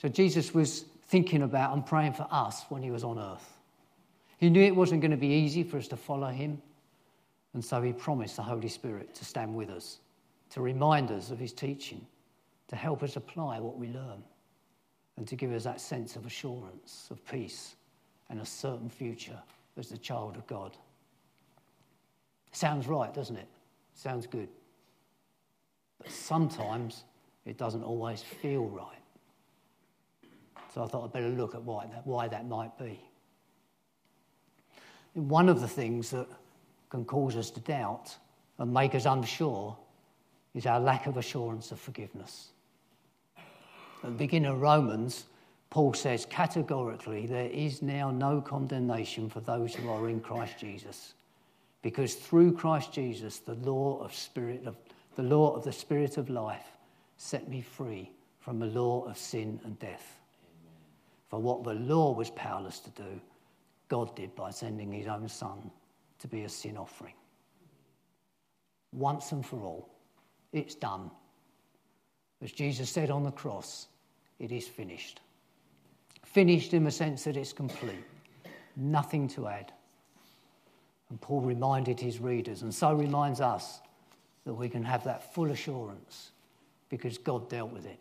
So 0.00 0.08
Jesus 0.08 0.52
was 0.52 0.84
thinking 1.08 1.42
about 1.42 1.72
and 1.72 1.86
praying 1.86 2.14
for 2.14 2.26
us 2.30 2.64
when 2.68 2.82
he 2.82 2.90
was 2.90 3.04
on 3.04 3.18
earth. 3.18 3.58
He 4.38 4.50
knew 4.50 4.62
it 4.62 4.76
wasn't 4.76 5.00
going 5.00 5.12
to 5.12 5.16
be 5.16 5.28
easy 5.28 5.62
for 5.62 5.78
us 5.78 5.88
to 5.88 5.96
follow 5.96 6.28
him, 6.28 6.60
and 7.54 7.64
so 7.64 7.80
he 7.80 7.92
promised 7.92 8.36
the 8.36 8.42
Holy 8.42 8.68
Spirit 8.68 9.14
to 9.14 9.24
stand 9.24 9.54
with 9.54 9.70
us, 9.70 9.98
to 10.50 10.60
remind 10.60 11.10
us 11.10 11.30
of 11.30 11.38
his 11.38 11.52
teaching, 11.52 12.04
to 12.68 12.76
help 12.76 13.02
us 13.02 13.16
apply 13.16 13.60
what 13.60 13.78
we 13.78 13.88
learn, 13.88 14.22
and 15.16 15.26
to 15.26 15.36
give 15.36 15.52
us 15.52 15.64
that 15.64 15.80
sense 15.80 16.16
of 16.16 16.26
assurance, 16.26 17.08
of 17.10 17.24
peace, 17.24 17.76
and 18.28 18.40
a 18.40 18.44
certain 18.44 18.90
future 18.90 19.40
as 19.78 19.88
the 19.88 19.96
child 19.96 20.36
of 20.36 20.46
God. 20.46 20.76
Sounds 22.56 22.86
right, 22.86 23.12
doesn't 23.12 23.36
it? 23.36 23.48
Sounds 23.92 24.26
good. 24.26 24.48
But 25.98 26.10
sometimes 26.10 27.04
it 27.44 27.58
doesn't 27.58 27.82
always 27.82 28.22
feel 28.22 28.64
right. 28.64 29.02
So 30.72 30.82
I 30.82 30.86
thought 30.86 31.04
I'd 31.04 31.12
better 31.12 31.28
look 31.28 31.54
at 31.54 31.62
why 31.62 31.84
that, 31.92 32.06
why 32.06 32.28
that 32.28 32.48
might 32.48 32.78
be. 32.78 32.98
One 35.12 35.50
of 35.50 35.60
the 35.60 35.68
things 35.68 36.08
that 36.12 36.28
can 36.88 37.04
cause 37.04 37.36
us 37.36 37.50
to 37.50 37.60
doubt 37.60 38.16
and 38.56 38.72
make 38.72 38.94
us 38.94 39.04
unsure 39.04 39.76
is 40.54 40.64
our 40.64 40.80
lack 40.80 41.06
of 41.06 41.18
assurance 41.18 41.72
of 41.72 41.78
forgiveness. 41.78 42.52
At 44.02 44.12
the 44.12 44.16
beginning 44.16 44.50
of 44.50 44.62
Romans, 44.62 45.26
Paul 45.68 45.92
says 45.92 46.24
categorically, 46.24 47.26
there 47.26 47.50
is 47.50 47.82
now 47.82 48.10
no 48.10 48.40
condemnation 48.40 49.28
for 49.28 49.40
those 49.40 49.74
who 49.74 49.90
are 49.90 50.08
in 50.08 50.20
Christ 50.20 50.54
Jesus. 50.58 51.12
Because 51.86 52.16
through 52.16 52.50
Christ 52.50 52.92
Jesus, 52.92 53.38
the 53.38 53.54
law 53.54 54.00
of 54.02 54.12
spirit 54.12 54.66
of 54.66 54.74
the 55.14 55.22
law 55.22 55.54
of 55.54 55.62
the 55.62 55.72
spirit 55.72 56.16
of 56.16 56.28
life 56.28 56.66
set 57.16 57.48
me 57.48 57.60
free 57.60 58.10
from 58.40 58.58
the 58.58 58.66
law 58.66 59.04
of 59.04 59.16
sin 59.16 59.60
and 59.62 59.78
death. 59.78 60.18
Amen. 60.58 60.74
For 61.30 61.40
what 61.40 61.62
the 61.62 61.74
law 61.74 62.12
was 62.12 62.30
powerless 62.30 62.80
to 62.80 62.90
do, 62.90 63.20
God 63.86 64.16
did 64.16 64.34
by 64.34 64.50
sending 64.50 64.90
his 64.90 65.06
own 65.06 65.28
son 65.28 65.70
to 66.18 66.26
be 66.26 66.42
a 66.42 66.48
sin 66.48 66.76
offering. 66.76 67.14
Once 68.92 69.30
and 69.30 69.46
for 69.46 69.60
all, 69.60 69.88
it's 70.52 70.74
done. 70.74 71.08
As 72.42 72.50
Jesus 72.50 72.90
said 72.90 73.12
on 73.12 73.22
the 73.22 73.30
cross, 73.30 73.86
it 74.40 74.50
is 74.50 74.66
finished. 74.66 75.20
Finished 76.24 76.74
in 76.74 76.82
the 76.82 76.90
sense 76.90 77.22
that 77.22 77.36
it's 77.36 77.52
complete, 77.52 78.04
nothing 78.74 79.28
to 79.28 79.46
add. 79.46 79.72
And 81.10 81.20
Paul 81.20 81.40
reminded 81.40 82.00
his 82.00 82.18
readers, 82.18 82.62
and 82.62 82.74
so 82.74 82.92
reminds 82.92 83.40
us, 83.40 83.80
that 84.46 84.54
we 84.54 84.68
can 84.68 84.84
have 84.84 85.04
that 85.04 85.34
full 85.34 85.50
assurance 85.50 86.30
because 86.88 87.18
God 87.18 87.50
dealt 87.50 87.72
with 87.72 87.84
it. 87.84 87.98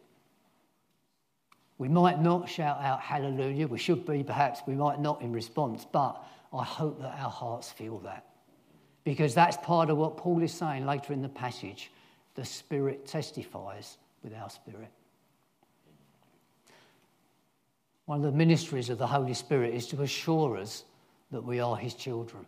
We 1.78 1.90
might 1.90 2.22
not 2.22 2.48
shout 2.48 2.80
out 2.80 3.02
hallelujah, 3.02 3.68
we 3.68 3.80
should 3.80 4.06
be 4.06 4.24
perhaps, 4.24 4.62
we 4.66 4.76
might 4.76 5.00
not 5.00 5.22
in 5.22 5.34
response, 5.34 5.86
but 5.92 6.24
I 6.54 6.64
hope 6.64 7.02
that 7.02 7.20
our 7.20 7.32
hearts 7.32 7.72
feel 7.72 7.98
that. 8.00 8.26
Because 9.04 9.36
that's 9.36 9.58
part 9.58 9.90
of 9.90 9.98
what 9.98 10.18
Paul 10.18 10.42
is 10.42 10.54
saying 10.54 10.86
later 10.86 11.14
in 11.14 11.22
the 11.22 11.30
passage. 11.30 11.92
The 12.36 12.46
Spirit 12.46 13.06
testifies 13.08 13.98
with 14.24 14.34
our 14.34 14.50
spirit. 14.50 14.92
One 18.06 18.20
of 18.20 18.24
the 18.24 18.38
ministries 18.38 18.90
of 18.90 18.98
the 18.98 19.08
Holy 19.08 19.34
Spirit 19.34 19.74
is 19.74 19.88
to 19.88 20.02
assure 20.04 20.58
us 20.58 20.86
that 21.32 21.44
we 21.44 21.60
are 21.60 21.76
His 21.76 21.94
children. 21.96 22.46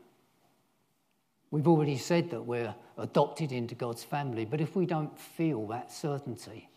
We've 1.50 1.68
already 1.68 1.98
said 1.98 2.30
that 2.32 2.42
we're 2.42 2.74
adopted 2.98 3.52
into 3.52 3.76
God's 3.76 4.04
family, 4.04 4.46
but 4.46 4.60
if 4.60 4.76
we 4.76 4.86
don't 4.86 5.18
feel 5.18 5.66
that 5.68 5.92
certainty, 5.92 6.70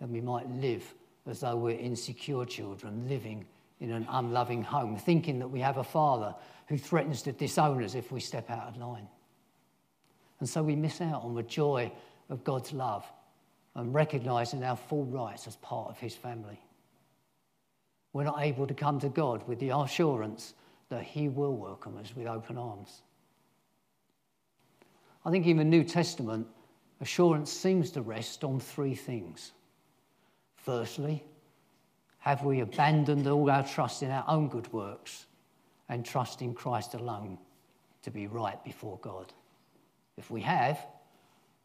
then 0.00 0.12
we 0.12 0.20
might 0.20 0.48
live 0.50 0.94
as 1.26 1.40
though 1.40 1.56
we're 1.56 1.78
insecure 1.78 2.44
children 2.44 3.08
living 3.08 3.44
in 3.80 3.90
an 3.90 4.06
unloving 4.10 4.62
home, 4.62 4.96
thinking 4.96 5.40
that 5.40 5.48
we 5.48 5.60
have 5.60 5.78
a 5.78 5.84
father 5.84 6.34
who 6.68 6.78
threatens 6.78 7.22
to 7.22 7.32
disown 7.32 7.82
us 7.82 7.94
if 7.94 8.12
we 8.12 8.20
step 8.20 8.48
out 8.48 8.68
of 8.68 8.76
line. 8.76 9.08
And 10.38 10.48
so 10.48 10.62
we 10.62 10.76
miss 10.76 11.00
out 11.00 11.22
on 11.22 11.34
the 11.34 11.42
joy 11.42 11.90
of 12.28 12.44
God's 12.44 12.72
love 12.72 13.04
and 13.74 13.92
recognizing 13.92 14.62
our 14.62 14.76
full 14.76 15.04
rights 15.04 15.46
as 15.46 15.56
part 15.56 15.90
of 15.90 15.98
his 15.98 16.14
family. 16.14 16.60
We're 18.12 18.24
not 18.24 18.42
able 18.42 18.66
to 18.66 18.74
come 18.74 19.00
to 19.00 19.08
God 19.08 19.46
with 19.48 19.58
the 19.58 19.70
assurance 19.70 20.54
that 20.90 21.02
he 21.02 21.28
will 21.28 21.56
welcome 21.56 21.96
us 21.96 22.14
with 22.14 22.26
open 22.26 22.58
arms. 22.58 23.02
I 25.24 25.30
think 25.30 25.46
in 25.46 25.56
the 25.56 25.64
New 25.64 25.84
Testament, 25.84 26.46
assurance 27.00 27.52
seems 27.52 27.90
to 27.92 28.02
rest 28.02 28.44
on 28.44 28.58
three 28.58 28.94
things. 28.94 29.52
Firstly, 30.56 31.22
have 32.18 32.44
we 32.44 32.60
abandoned 32.60 33.26
all 33.26 33.50
our 33.50 33.66
trust 33.66 34.02
in 34.02 34.10
our 34.10 34.24
own 34.28 34.48
good 34.48 34.72
works 34.72 35.26
and 35.88 36.04
trust 36.04 36.42
in 36.42 36.54
Christ 36.54 36.94
alone 36.94 37.38
to 38.02 38.10
be 38.10 38.26
right 38.26 38.62
before 38.64 38.98
God? 39.02 39.32
If 40.16 40.30
we 40.30 40.40
have, 40.42 40.78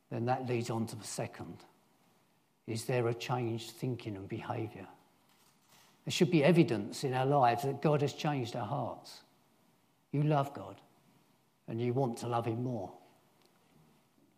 then 0.10 0.26
that 0.26 0.48
leads 0.48 0.70
on 0.70 0.86
to 0.88 0.96
the 0.96 1.04
second. 1.04 1.58
Is 2.66 2.86
there 2.86 3.08
a 3.08 3.14
changed 3.14 3.72
thinking 3.72 4.16
and 4.16 4.28
behaviour? 4.28 4.88
There 6.06 6.12
should 6.12 6.32
be 6.32 6.44
evidence 6.44 7.04
in 7.04 7.14
our 7.14 7.26
lives 7.26 7.64
that 7.64 7.82
God 7.82 8.02
has 8.02 8.14
changed 8.14 8.56
our 8.56 8.66
hearts. 8.66 9.22
You 10.12 10.24
love 10.24 10.54
God 10.54 10.80
and 11.68 11.82
you 11.82 11.94
want 11.94 12.18
to 12.20 12.28
love 12.28 12.46
Him 12.46 12.64
more. 12.64 12.92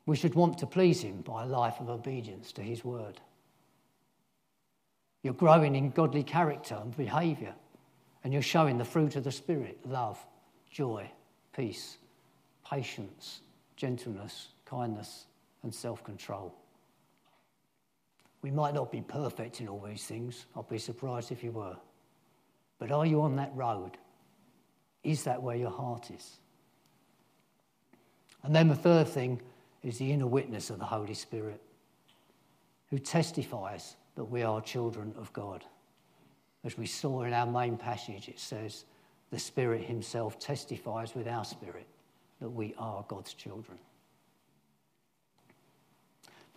We 0.09 0.15
should 0.15 0.33
want 0.33 0.57
to 0.57 0.65
please 0.65 1.01
Him 1.01 1.21
by 1.21 1.43
a 1.43 1.45
life 1.45 1.79
of 1.79 1.87
obedience 1.87 2.51
to 2.53 2.63
His 2.63 2.83
word. 2.83 3.21
You're 5.21 5.35
growing 5.35 5.75
in 5.75 5.91
godly 5.91 6.23
character 6.23 6.79
and 6.81 6.97
behaviour, 6.97 7.53
and 8.23 8.33
you're 8.33 8.41
showing 8.41 8.79
the 8.79 8.85
fruit 8.85 9.15
of 9.15 9.23
the 9.23 9.31
Spirit 9.31 9.77
love, 9.85 10.17
joy, 10.71 11.11
peace, 11.55 11.99
patience, 12.67 13.41
gentleness, 13.75 14.47
kindness, 14.65 15.27
and 15.61 15.71
self 15.71 16.03
control. 16.03 16.55
We 18.41 18.49
might 18.49 18.73
not 18.73 18.91
be 18.91 19.01
perfect 19.01 19.61
in 19.61 19.67
all 19.67 19.85
these 19.87 20.05
things. 20.05 20.47
I'd 20.57 20.67
be 20.67 20.79
surprised 20.79 21.31
if 21.31 21.43
you 21.43 21.51
were. 21.51 21.77
But 22.79 22.91
are 22.91 23.05
you 23.05 23.21
on 23.21 23.35
that 23.35 23.51
road? 23.53 23.91
Is 25.03 25.25
that 25.25 25.43
where 25.43 25.55
your 25.55 25.69
heart 25.69 26.09
is? 26.09 26.39
And 28.41 28.55
then 28.55 28.69
the 28.69 28.75
third 28.75 29.07
thing 29.07 29.39
is 29.83 29.97
the 29.97 30.11
inner 30.11 30.27
witness 30.27 30.69
of 30.69 30.79
the 30.79 30.85
Holy 30.85 31.13
Spirit, 31.13 31.61
who 32.89 32.99
testifies 32.99 33.95
that 34.15 34.25
we 34.25 34.43
are 34.43 34.61
children 34.61 35.13
of 35.17 35.31
God. 35.33 35.63
As 36.65 36.77
we 36.77 36.85
saw 36.85 37.23
in 37.23 37.33
our 37.33 37.45
main 37.45 37.77
passage, 37.77 38.27
it 38.27 38.39
says, 38.39 38.85
the 39.31 39.39
Spirit 39.39 39.83
Himself 39.83 40.39
testifies 40.39 41.15
with 41.15 41.27
our 41.27 41.45
spirit 41.45 41.87
that 42.39 42.49
we 42.49 42.73
are 42.77 43.05
God's 43.07 43.33
children. 43.33 43.77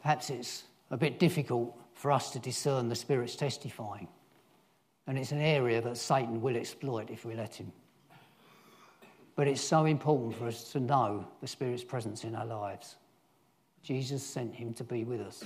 Perhaps 0.00 0.30
it's 0.30 0.64
a 0.90 0.96
bit 0.96 1.18
difficult 1.18 1.78
for 1.94 2.10
us 2.10 2.30
to 2.30 2.38
discern 2.38 2.88
the 2.88 2.96
Spirit's 2.96 3.36
testifying, 3.36 4.08
and 5.06 5.18
it's 5.18 5.32
an 5.32 5.40
area 5.40 5.80
that 5.80 5.96
Satan 5.96 6.40
will 6.40 6.56
exploit 6.56 7.10
if 7.10 7.24
we 7.24 7.34
let 7.34 7.54
him. 7.54 7.70
But 9.36 9.48
it's 9.48 9.60
so 9.60 9.84
important 9.84 10.34
for 10.34 10.46
us 10.46 10.72
to 10.72 10.80
know 10.80 11.26
the 11.40 11.46
Spirit's 11.46 11.84
presence 11.84 12.24
in 12.24 12.34
our 12.34 12.46
lives. 12.46 12.96
Jesus 13.82 14.22
sent 14.22 14.54
him 14.54 14.72
to 14.74 14.84
be 14.84 15.04
with 15.04 15.20
us. 15.20 15.44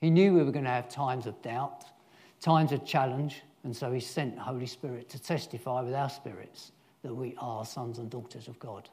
He 0.00 0.10
knew 0.10 0.34
we 0.34 0.42
were 0.42 0.52
going 0.52 0.64
to 0.64 0.70
have 0.70 0.88
times 0.88 1.26
of 1.26 1.40
doubt, 1.42 1.84
times 2.40 2.72
of 2.72 2.84
challenge, 2.84 3.42
and 3.64 3.74
so 3.74 3.90
he 3.92 4.00
sent 4.00 4.36
the 4.36 4.42
Holy 4.42 4.66
Spirit 4.66 5.08
to 5.10 5.18
testify 5.18 5.80
with 5.82 5.94
our 5.94 6.10
spirits 6.10 6.72
that 7.02 7.14
we 7.14 7.34
are 7.38 7.64
sons 7.64 7.98
and 7.98 8.10
daughters 8.10 8.48
of 8.48 8.58
God. 8.58 8.88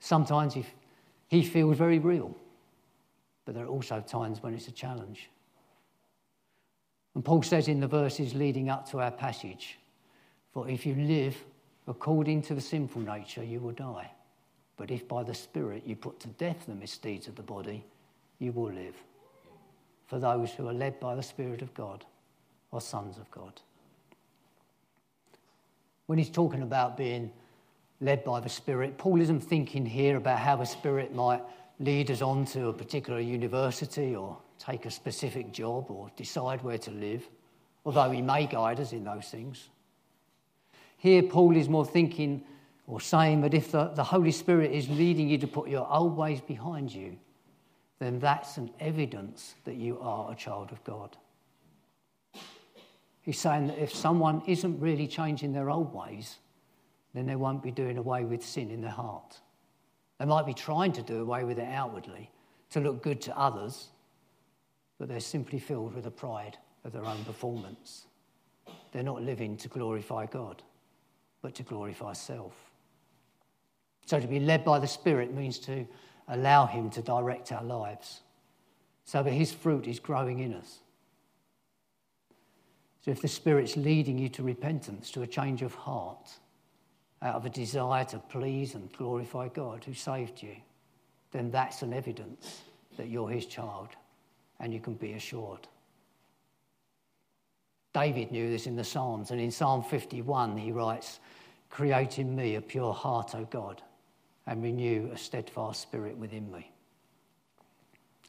Sometimes 0.00 0.54
he, 0.54 0.66
he 1.28 1.42
feels 1.42 1.76
very 1.78 1.98
real, 1.98 2.36
but 3.44 3.54
there 3.54 3.64
are 3.64 3.68
also 3.68 4.00
times 4.00 4.42
when 4.42 4.54
it's 4.54 4.68
a 4.68 4.72
challenge. 4.72 5.30
And 7.14 7.24
Paul 7.24 7.42
says 7.42 7.68
in 7.68 7.80
the 7.80 7.86
verses 7.86 8.34
leading 8.34 8.68
up 8.68 8.90
to 8.90 9.00
our 9.00 9.10
passage, 9.10 9.78
For 10.52 10.68
if 10.68 10.84
you 10.84 10.94
live 10.94 11.36
according 11.86 12.42
to 12.42 12.54
the 12.54 12.60
sinful 12.60 13.02
nature, 13.02 13.44
you 13.44 13.60
will 13.60 13.72
die. 13.72 14.10
But 14.82 14.90
if 14.90 15.06
by 15.06 15.22
the 15.22 15.32
Spirit 15.32 15.84
you 15.86 15.94
put 15.94 16.18
to 16.18 16.28
death 16.28 16.66
the 16.66 16.74
misdeeds 16.74 17.28
of 17.28 17.36
the 17.36 17.42
body, 17.44 17.84
you 18.40 18.50
will 18.50 18.72
live. 18.72 18.96
For 20.08 20.18
those 20.18 20.50
who 20.50 20.66
are 20.66 20.72
led 20.72 20.98
by 20.98 21.14
the 21.14 21.22
Spirit 21.22 21.62
of 21.62 21.72
God 21.72 22.04
are 22.72 22.80
sons 22.80 23.16
of 23.16 23.30
God. 23.30 23.60
When 26.06 26.18
he's 26.18 26.30
talking 26.30 26.62
about 26.62 26.96
being 26.96 27.30
led 28.00 28.24
by 28.24 28.40
the 28.40 28.48
Spirit, 28.48 28.98
Paul 28.98 29.20
isn't 29.20 29.42
thinking 29.42 29.86
here 29.86 30.16
about 30.16 30.40
how 30.40 30.56
the 30.56 30.64
Spirit 30.64 31.14
might 31.14 31.42
lead 31.78 32.10
us 32.10 32.20
on 32.20 32.44
to 32.46 32.66
a 32.66 32.72
particular 32.72 33.20
university 33.20 34.16
or 34.16 34.36
take 34.58 34.84
a 34.84 34.90
specific 34.90 35.52
job 35.52 35.92
or 35.92 36.10
decide 36.16 36.60
where 36.64 36.78
to 36.78 36.90
live, 36.90 37.28
although 37.86 38.10
he 38.10 38.20
may 38.20 38.48
guide 38.48 38.80
us 38.80 38.92
in 38.92 39.04
those 39.04 39.28
things. 39.28 39.68
Here, 40.96 41.22
Paul 41.22 41.56
is 41.56 41.68
more 41.68 41.86
thinking 41.86 42.42
or 42.86 43.00
saying 43.00 43.40
that 43.42 43.54
if 43.54 43.70
the, 43.70 43.88
the 43.88 44.04
Holy 44.04 44.32
Spirit 44.32 44.72
is 44.72 44.88
leading 44.88 45.28
you 45.28 45.38
to 45.38 45.46
put 45.46 45.68
your 45.68 45.90
old 45.90 46.16
ways 46.16 46.40
behind 46.40 46.92
you, 46.92 47.16
then 47.98 48.18
that's 48.18 48.56
an 48.56 48.70
evidence 48.80 49.54
that 49.64 49.76
you 49.76 49.98
are 50.00 50.32
a 50.32 50.34
child 50.34 50.72
of 50.72 50.82
God. 50.82 51.16
He's 53.20 53.38
saying 53.38 53.68
that 53.68 53.78
if 53.78 53.94
someone 53.94 54.42
isn't 54.46 54.80
really 54.80 55.06
changing 55.06 55.52
their 55.52 55.70
old 55.70 55.94
ways, 55.94 56.38
then 57.14 57.26
they 57.26 57.36
won't 57.36 57.62
be 57.62 57.70
doing 57.70 57.98
away 57.98 58.24
with 58.24 58.44
sin 58.44 58.70
in 58.70 58.80
their 58.80 58.90
heart. 58.90 59.40
They 60.18 60.24
might 60.24 60.46
be 60.46 60.54
trying 60.54 60.92
to 60.92 61.02
do 61.02 61.20
away 61.20 61.44
with 61.44 61.58
it 61.58 61.68
outwardly 61.68 62.30
to 62.70 62.80
look 62.80 63.02
good 63.02 63.20
to 63.22 63.38
others, 63.38 63.88
but 64.98 65.08
they're 65.08 65.20
simply 65.20 65.60
filled 65.60 65.94
with 65.94 66.04
the 66.04 66.10
pride 66.10 66.58
of 66.84 66.92
their 66.92 67.04
own 67.04 67.24
performance. 67.24 68.06
They're 68.90 69.02
not 69.04 69.22
living 69.22 69.56
to 69.58 69.68
glorify 69.68 70.26
God, 70.26 70.62
but 71.40 71.54
to 71.54 71.62
glorify 71.62 72.14
self. 72.14 72.71
So 74.06 74.20
to 74.20 74.26
be 74.26 74.40
led 74.40 74.64
by 74.64 74.78
the 74.78 74.86
Spirit 74.86 75.32
means 75.32 75.58
to 75.60 75.86
allow 76.28 76.66
Him 76.66 76.90
to 76.90 77.02
direct 77.02 77.52
our 77.52 77.62
lives 77.62 78.20
so 79.04 79.22
that 79.22 79.32
His 79.32 79.52
fruit 79.52 79.86
is 79.86 80.00
growing 80.00 80.40
in 80.40 80.54
us. 80.54 80.78
So 83.04 83.10
if 83.10 83.20
the 83.20 83.28
Spirit's 83.28 83.76
leading 83.76 84.18
you 84.18 84.28
to 84.30 84.42
repentance, 84.42 85.10
to 85.12 85.22
a 85.22 85.26
change 85.26 85.62
of 85.62 85.74
heart, 85.74 86.30
out 87.20 87.34
of 87.36 87.46
a 87.46 87.50
desire 87.50 88.04
to 88.06 88.18
please 88.18 88.74
and 88.74 88.92
glorify 88.92 89.48
God 89.48 89.84
who 89.84 89.94
saved 89.94 90.42
you, 90.42 90.56
then 91.30 91.50
that's 91.50 91.82
an 91.82 91.92
evidence 91.92 92.62
that 92.96 93.08
you're 93.08 93.30
his 93.30 93.46
child 93.46 93.88
and 94.60 94.72
you 94.72 94.80
can 94.80 94.94
be 94.94 95.12
assured. 95.12 95.66
David 97.94 98.30
knew 98.30 98.50
this 98.50 98.66
in 98.66 98.76
the 98.76 98.84
Psalms, 98.84 99.30
and 99.30 99.40
in 99.40 99.50
Psalm 99.50 99.82
51 99.82 100.56
he 100.56 100.72
writes, 100.72 101.20
Create 101.68 102.18
in 102.18 102.34
me 102.34 102.54
a 102.54 102.60
pure 102.60 102.92
heart, 102.92 103.34
O 103.34 103.44
God, 103.44 103.82
and 104.46 104.62
renew 104.62 105.10
a 105.12 105.16
steadfast 105.16 105.82
spirit 105.82 106.16
within 106.16 106.50
me. 106.50 106.70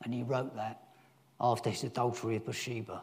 And 0.03 0.13
he 0.13 0.23
wrote 0.23 0.55
that 0.55 0.81
after 1.39 1.69
his 1.69 1.83
adultery 1.83 2.35
of 2.35 2.45
Bathsheba 2.45 3.01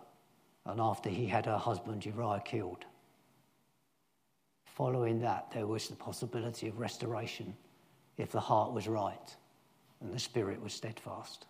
and 0.67 0.81
after 0.81 1.09
he 1.09 1.27
had 1.27 1.47
her 1.47 1.59
husband 1.59 2.05
Uriah 2.05 2.43
killed. 2.45 2.85
Following 4.65 5.21
that, 5.21 5.51
there 5.53 5.67
was 5.67 5.89
the 5.89 5.97
possibility 5.97 6.69
of 6.69 6.79
restoration 6.79 7.55
if 8.17 8.31
the 8.31 8.41
heart 8.41 8.73
was 8.73 8.87
right 8.87 9.37
and 10.01 10.13
the 10.13 10.19
spirit 10.19 10.63
was 10.63 10.73
steadfast. 10.73 11.47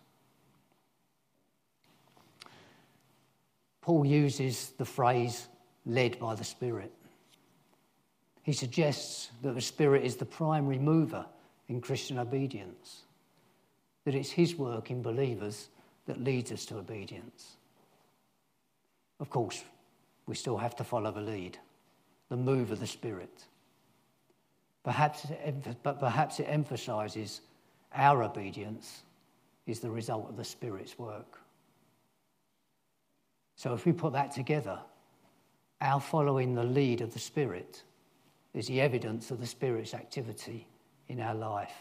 Paul 3.81 4.05
uses 4.05 4.73
the 4.77 4.85
phrase 4.85 5.47
led 5.85 6.19
by 6.19 6.35
the 6.35 6.43
Spirit. 6.43 6.91
He 8.43 8.53
suggests 8.53 9.31
that 9.41 9.55
the 9.55 9.61
Spirit 9.61 10.03
is 10.03 10.15
the 10.15 10.25
primary 10.25 10.77
mover 10.77 11.25
in 11.71 11.79
Christian 11.79 12.19
obedience, 12.19 13.03
that 14.03 14.13
it's 14.13 14.29
His 14.29 14.55
work 14.55 14.91
in 14.91 15.01
believers 15.01 15.69
that 16.05 16.21
leads 16.21 16.51
us 16.51 16.65
to 16.65 16.77
obedience. 16.77 17.55
Of 19.21 19.29
course, 19.29 19.63
we 20.27 20.35
still 20.35 20.57
have 20.57 20.75
to 20.75 20.83
follow 20.83 21.11
the 21.11 21.21
lead 21.21 21.57
the 22.29 22.37
move 22.37 22.71
of 22.71 22.79
the 22.79 22.87
Spirit. 22.87 23.43
Perhaps 24.85 25.27
but 25.83 25.99
perhaps 25.99 26.39
it 26.39 26.45
emphasizes 26.45 27.41
our 27.93 28.23
obedience 28.23 29.01
is 29.67 29.81
the 29.81 29.91
result 29.91 30.29
of 30.29 30.37
the 30.37 30.45
Spirit's 30.45 30.97
work. 30.97 31.39
So 33.57 33.73
if 33.73 33.85
we 33.85 33.91
put 33.91 34.13
that 34.13 34.31
together, 34.31 34.79
our 35.81 35.99
following 35.99 36.55
the 36.55 36.63
lead 36.63 37.01
of 37.01 37.11
the 37.13 37.19
Spirit 37.19 37.83
is 38.53 38.67
the 38.67 38.79
evidence 38.79 39.29
of 39.29 39.41
the 39.41 39.47
Spirit's 39.47 39.93
activity 39.93 40.67
in 41.11 41.19
our 41.19 41.35
life. 41.35 41.75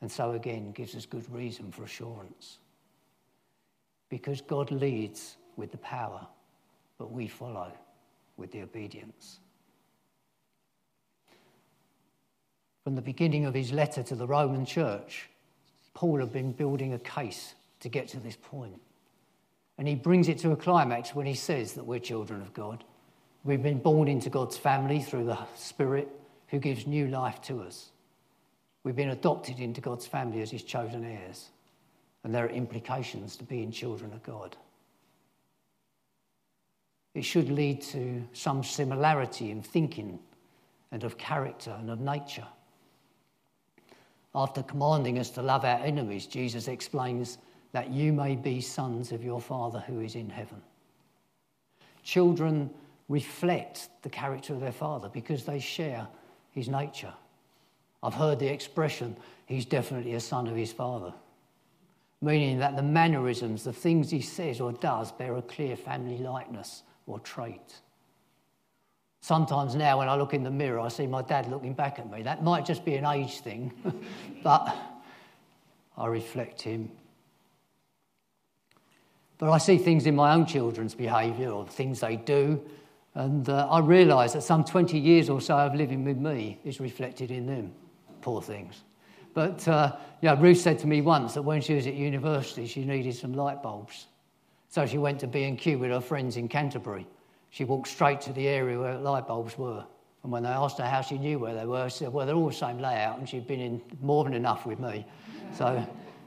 And 0.00 0.10
so 0.10 0.32
again 0.32 0.70
gives 0.72 0.94
us 0.94 1.04
good 1.04 1.30
reason 1.32 1.72
for 1.72 1.82
assurance. 1.82 2.58
Because 4.08 4.40
God 4.40 4.70
leads 4.70 5.36
with 5.56 5.72
the 5.72 5.78
power, 5.78 6.24
but 6.96 7.10
we 7.10 7.26
follow 7.26 7.72
with 8.36 8.52
the 8.52 8.62
obedience. 8.62 9.40
From 12.84 12.94
the 12.94 13.02
beginning 13.02 13.46
of 13.46 13.54
his 13.54 13.72
letter 13.72 14.02
to 14.04 14.14
the 14.14 14.28
Roman 14.28 14.64
church, 14.64 15.28
Paul 15.92 16.20
had 16.20 16.32
been 16.32 16.52
building 16.52 16.92
a 16.92 17.00
case 17.00 17.54
to 17.80 17.88
get 17.88 18.06
to 18.08 18.20
this 18.20 18.36
point. 18.36 18.80
And 19.76 19.88
he 19.88 19.96
brings 19.96 20.28
it 20.28 20.38
to 20.38 20.52
a 20.52 20.56
climax 20.56 21.14
when 21.14 21.26
he 21.26 21.34
says 21.34 21.72
that 21.72 21.84
we're 21.84 21.98
children 21.98 22.40
of 22.40 22.54
God. 22.54 22.84
We've 23.44 23.62
been 23.62 23.78
born 23.78 24.06
into 24.08 24.30
God's 24.30 24.56
family 24.56 25.00
through 25.00 25.24
the 25.24 25.38
Spirit 25.56 26.08
who 26.48 26.58
gives 26.60 26.86
new 26.86 27.08
life 27.08 27.40
to 27.42 27.62
us. 27.62 27.90
We've 28.86 28.94
been 28.94 29.10
adopted 29.10 29.58
into 29.58 29.80
God's 29.80 30.06
family 30.06 30.42
as 30.42 30.52
his 30.52 30.62
chosen 30.62 31.04
heirs. 31.04 31.48
And 32.22 32.32
there 32.32 32.44
are 32.44 32.50
implications 32.50 33.34
to 33.36 33.42
being 33.44 33.72
children 33.72 34.12
of 34.12 34.22
God. 34.22 34.56
It 37.12 37.22
should 37.22 37.50
lead 37.50 37.82
to 37.82 38.22
some 38.32 38.62
similarity 38.62 39.50
in 39.50 39.60
thinking 39.60 40.20
and 40.92 41.02
of 41.02 41.18
character 41.18 41.74
and 41.80 41.90
of 41.90 41.98
nature. 41.98 42.46
After 44.36 44.62
commanding 44.62 45.18
us 45.18 45.30
to 45.30 45.42
love 45.42 45.64
our 45.64 45.80
enemies, 45.80 46.28
Jesus 46.28 46.68
explains 46.68 47.38
that 47.72 47.90
you 47.90 48.12
may 48.12 48.36
be 48.36 48.60
sons 48.60 49.10
of 49.10 49.24
your 49.24 49.40
Father 49.40 49.80
who 49.80 49.98
is 49.98 50.14
in 50.14 50.30
heaven. 50.30 50.62
Children 52.04 52.70
reflect 53.08 53.88
the 54.02 54.10
character 54.10 54.54
of 54.54 54.60
their 54.60 54.70
father 54.70 55.08
because 55.08 55.42
they 55.42 55.58
share 55.58 56.06
his 56.52 56.68
nature. 56.68 57.14
I've 58.06 58.14
heard 58.14 58.38
the 58.38 58.46
expression, 58.46 59.16
he's 59.46 59.66
definitely 59.66 60.14
a 60.14 60.20
son 60.20 60.46
of 60.46 60.54
his 60.54 60.70
father, 60.70 61.12
meaning 62.22 62.60
that 62.60 62.76
the 62.76 62.82
mannerisms, 62.82 63.64
the 63.64 63.72
things 63.72 64.12
he 64.12 64.20
says 64.20 64.60
or 64.60 64.72
does, 64.72 65.10
bear 65.10 65.36
a 65.36 65.42
clear 65.42 65.76
family 65.76 66.18
likeness 66.18 66.84
or 67.08 67.18
trait. 67.18 67.80
Sometimes 69.22 69.74
now, 69.74 69.98
when 69.98 70.08
I 70.08 70.14
look 70.14 70.34
in 70.34 70.44
the 70.44 70.52
mirror, 70.52 70.78
I 70.78 70.86
see 70.86 71.08
my 71.08 71.20
dad 71.20 71.50
looking 71.50 71.74
back 71.74 71.98
at 71.98 72.08
me. 72.08 72.22
That 72.22 72.44
might 72.44 72.64
just 72.64 72.84
be 72.84 72.94
an 72.94 73.04
age 73.04 73.40
thing, 73.40 73.72
but 74.44 74.76
I 75.98 76.06
reflect 76.06 76.62
him. 76.62 76.92
But 79.38 79.50
I 79.50 79.58
see 79.58 79.78
things 79.78 80.06
in 80.06 80.14
my 80.14 80.32
own 80.32 80.46
children's 80.46 80.94
behaviour 80.94 81.50
or 81.50 81.66
things 81.66 81.98
they 81.98 82.14
do, 82.14 82.62
and 83.14 83.48
uh, 83.48 83.66
I 83.68 83.80
realise 83.80 84.34
that 84.34 84.42
some 84.42 84.62
20 84.62 84.96
years 84.96 85.28
or 85.28 85.40
so 85.40 85.56
of 85.56 85.74
living 85.74 86.04
with 86.04 86.18
me 86.18 86.60
is 86.64 86.78
reflected 86.78 87.32
in 87.32 87.46
them. 87.46 87.72
Poor 88.26 88.42
things. 88.42 88.82
But 89.34 89.66
uh, 89.68 89.96
yeah, 90.20 90.36
Ruth 90.38 90.58
said 90.58 90.78
to 90.80 90.86
me 90.86 91.00
once 91.00 91.34
that 91.34 91.42
when 91.42 91.60
she 91.60 91.74
was 91.74 91.86
at 91.86 91.94
university, 91.94 92.66
she 92.66 92.84
needed 92.84 93.14
some 93.14 93.32
light 93.32 93.62
bulbs. 93.62 94.06
So 94.68 94.84
she 94.84 94.98
went 94.98 95.20
to 95.20 95.26
B&Q 95.26 95.78
with 95.78 95.90
her 95.90 96.00
friends 96.00 96.36
in 96.36 96.48
Canterbury 96.48 97.06
she 97.56 97.64
walked 97.64 97.88
straight 97.88 98.20
to 98.20 98.34
the 98.34 98.48
area 98.48 98.78
where 98.78 98.98
light 98.98 99.26
bulbs 99.26 99.56
were. 99.56 99.82
And 100.22 100.30
when 100.30 100.42
they 100.42 100.50
asked 100.50 100.76
her 100.76 100.84
how 100.84 101.00
she 101.00 101.16
knew 101.16 101.38
where 101.38 101.54
they 101.54 101.64
were, 101.64 101.88
she 101.88 101.98
said, 101.98 102.12
Well, 102.12 102.26
they're 102.26 102.34
all 102.34 102.48
the 102.48 102.54
same 102.54 102.78
layout, 102.78 103.18
and 103.18 103.26
she'd 103.26 103.46
been 103.46 103.60
in 103.60 103.80
more 104.02 104.24
than 104.24 104.34
enough 104.34 104.66
with 104.66 104.78
me. 104.78 105.06
So 105.54 105.82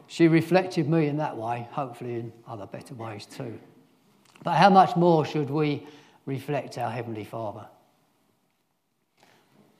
she 0.08 0.28
reflected 0.28 0.90
me 0.90 1.06
in 1.06 1.18
that 1.18 1.38
way, 1.38 1.68
hopefully 1.70 2.16
in 2.16 2.34
other 2.48 2.66
better 2.66 2.96
ways 2.96 3.28
too. 3.28 3.60
But 4.44 4.56
how 4.56 4.72
much 4.72 4.96
more 4.96 5.24
should 5.24 5.52
we 5.52 5.86
reflect 6.26 6.80
our 6.80 6.90
Heavenly 6.90 7.26
Father? 7.26 7.68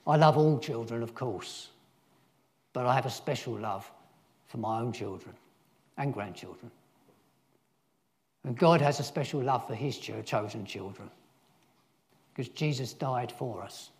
I 0.06 0.16
love 0.16 0.36
all 0.36 0.60
children, 0.60 1.02
of 1.02 1.16
course, 1.16 1.70
but 2.72 2.86
I 2.86 2.94
have 2.94 3.06
a 3.06 3.10
special 3.10 3.58
love 3.58 3.90
for 4.46 4.58
my 4.58 4.80
own 4.80 4.92
children 4.92 5.34
and 5.96 6.12
grandchildren. 6.12 6.70
And 8.44 8.56
God 8.56 8.80
has 8.80 9.00
a 9.00 9.04
special 9.04 9.42
love 9.42 9.66
for 9.66 9.74
his 9.74 9.98
chosen 9.98 10.64
children 10.64 11.10
because 12.32 12.48
Jesus 12.48 12.92
died 12.92 13.30
for 13.30 13.62
us. 13.62 13.90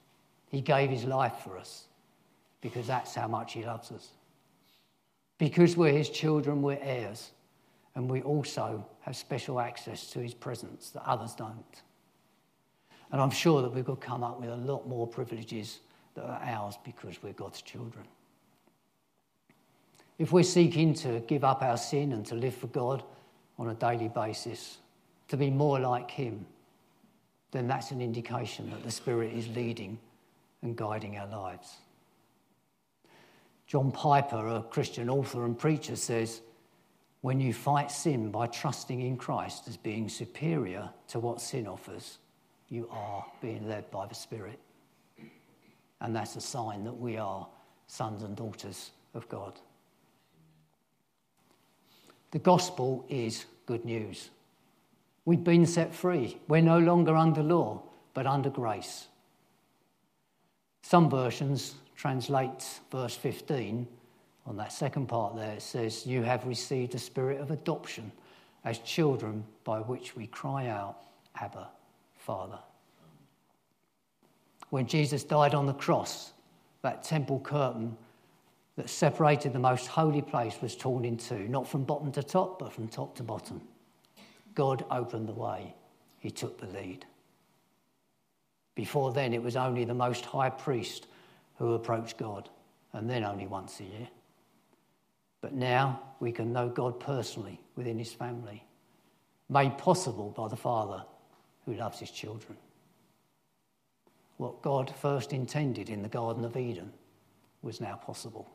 He 0.49 0.61
gave 0.61 0.91
his 0.91 1.05
life 1.05 1.35
for 1.45 1.59
us 1.59 1.85
because 2.61 2.87
that's 2.87 3.15
how 3.15 3.29
much 3.29 3.53
he 3.53 3.65
loves 3.65 3.93
us. 3.93 4.09
Because 5.39 5.77
we're 5.77 5.93
his 5.93 6.11
children, 6.11 6.63
we're 6.63 6.79
heirs, 6.81 7.31
and 7.95 8.11
we 8.11 8.23
also 8.23 8.87
have 9.01 9.17
special 9.17 9.61
access 9.61 10.07
to 10.11 10.21
his 10.21 10.35
presence 10.35 10.91
that 10.91 11.03
others 11.07 11.35
don't. 11.35 11.83
And 13.13 13.21
I'm 13.21 13.31
sure 13.31 13.63
that 13.63 13.75
we 13.75 13.83
could 13.83 14.01
come 14.01 14.23
up 14.23 14.41
with 14.41 14.51
a 14.51 14.57
lot 14.57 14.87
more 14.87 15.07
privileges 15.07 15.81
that 16.15 16.25
are 16.25 16.41
ours 16.45 16.77
because 16.85 17.23
we're 17.23 17.33
God's 17.33 17.63
children. 17.63 18.05
If 20.21 20.33
we're 20.33 20.43
seeking 20.43 20.93
to 20.97 21.21
give 21.21 21.45
up 21.45 21.63
our 21.63 21.79
sin 21.79 22.13
and 22.13 22.27
to 22.27 22.35
live 22.35 22.55
for 22.55 22.67
God 22.67 23.03
on 23.59 23.71
a 23.71 23.75
daily 23.75 24.09
basis, 24.09 24.77
to 25.29 25.37
be 25.39 25.49
more 25.49 25.81
like 25.81 26.11
Him, 26.11 26.45
then 27.53 27.67
that's 27.67 27.91
an 27.91 28.03
indication 28.03 28.69
that 28.69 28.83
the 28.83 28.91
Spirit 28.91 29.33
is 29.33 29.49
leading 29.49 29.99
and 30.61 30.77
guiding 30.77 31.17
our 31.17 31.27
lives. 31.27 31.79
John 33.67 33.91
Piper, 33.91 34.47
a 34.47 34.63
Christian 34.63 35.09
author 35.09 35.47
and 35.47 35.59
preacher, 35.59 35.97
says, 35.97 36.43
When 37.23 37.41
you 37.41 37.55
fight 37.55 37.91
sin 37.91 38.31
by 38.31 38.47
trusting 38.47 39.01
in 39.01 39.17
Christ 39.17 39.69
as 39.69 39.79
being 39.79 40.07
superior 40.11 40.91
to 41.09 41.19
what 41.19 41.41
sin 41.41 41.67
offers, 41.67 42.19
you 42.69 42.91
are 42.93 43.25
being 43.41 43.67
led 43.67 43.91
by 43.91 44.07
the 44.07 44.15
Spirit. 44.15 44.61
And 46.03 46.15
that's 46.15 46.37
a 46.37 46.43
sign 46.43 46.85
that 46.85 46.93
we 46.93 47.17
are 47.17 47.49
sons 47.87 48.23
and 48.23 48.37
daughters 48.37 48.91
of 49.15 49.27
God. 49.31 49.59
The 52.31 52.39
gospel 52.39 53.05
is 53.09 53.47
good 53.67 53.85
news. 53.85 54.31
We've 55.25 55.45
been 55.45 55.67
set 55.67 55.95
free. 55.95 56.39
We're 56.49 56.63
no 56.63 56.79
longer 56.79 57.17
under 57.17 57.43
law, 57.43 57.83
but 58.15 58.27
under 58.27 58.51
grace. 58.51 59.09
Some 60.83 61.11
versions 61.11 61.75
translate 61.97 62.81
verse 62.91 63.15
15 63.17 63.87
on 64.47 64.57
that 64.57 64.73
second 64.73 65.07
part 65.07 65.37
there. 65.37 65.53
It 65.53 65.63
says, 65.63 66.07
You 66.07 66.23
have 66.23 66.47
received 66.47 66.95
a 66.95 66.99
spirit 66.99 67.41
of 67.41 67.51
adoption 67.51 68.11
as 68.65 68.79
children 68.79 69.45
by 69.65 69.81
which 69.81 70.17
we 70.17 70.27
cry 70.27 70.69
out, 70.69 70.99
Abba, 71.37 71.69
Father. 72.17 72.59
When 74.71 74.87
Jesus 74.87 75.25
died 75.25 75.55
on 75.55 75.67
the 75.67 75.75
cross, 75.75 76.33
that 76.83 77.03
temple 77.03 77.41
curtain 77.41 77.97
that 78.77 78.89
separated 78.89 79.53
the 79.53 79.59
most 79.59 79.87
holy 79.87 80.23
place 80.23 80.61
was 80.63 80.77
torn 80.77 81.05
in 81.05 81.17
two, 81.17 81.49
not 81.49 81.69
from 81.69 81.85
bottom 81.85 82.13
to 82.13 82.23
top, 82.23 82.59
but 82.59 82.73
from 82.73 82.89
top 82.89 83.17
to 83.17 83.23
bottom. 83.23 83.61
God 84.55 84.85
opened 84.91 85.29
the 85.29 85.33
way, 85.33 85.75
He 86.19 86.31
took 86.31 86.61
the 86.61 86.67
lead. 86.67 87.05
Before 88.75 89.13
then, 89.13 89.33
it 89.33 89.43
was 89.43 89.57
only 89.57 89.85
the 89.85 89.95
most 89.95 90.25
high 90.25 90.51
priest 90.51 91.07
who 91.57 91.75
approached 91.75 92.17
God, 92.17 92.49
and 92.93 93.09
then 93.09 93.25
only 93.25 93.47
once 93.47 93.81
a 93.81 93.85
year. 93.85 94.09
But 95.41 95.55
now 95.55 96.01
we 96.21 96.33
can 96.33 96.53
know 96.53 96.69
God 96.69 97.01
personally 97.01 97.61
within 97.77 97.99
His 97.99 98.13
family, 98.13 98.65
made 99.49 99.77
possible 99.79 100.31
by 100.37 100.49
the 100.49 100.57
Father 100.57 101.05
who 101.67 101.75
loves 101.75 101.99
His 101.99 102.11
children. 102.11 102.57
What 104.37 104.63
God 104.63 104.95
first 105.01 105.33
intended 105.33 105.91
in 105.91 106.03
the 106.03 106.09
Garden 106.09 106.45
of 106.45 106.57
Eden 106.57 106.93
was 107.63 107.81
now 107.81 107.97
possible. 107.97 108.49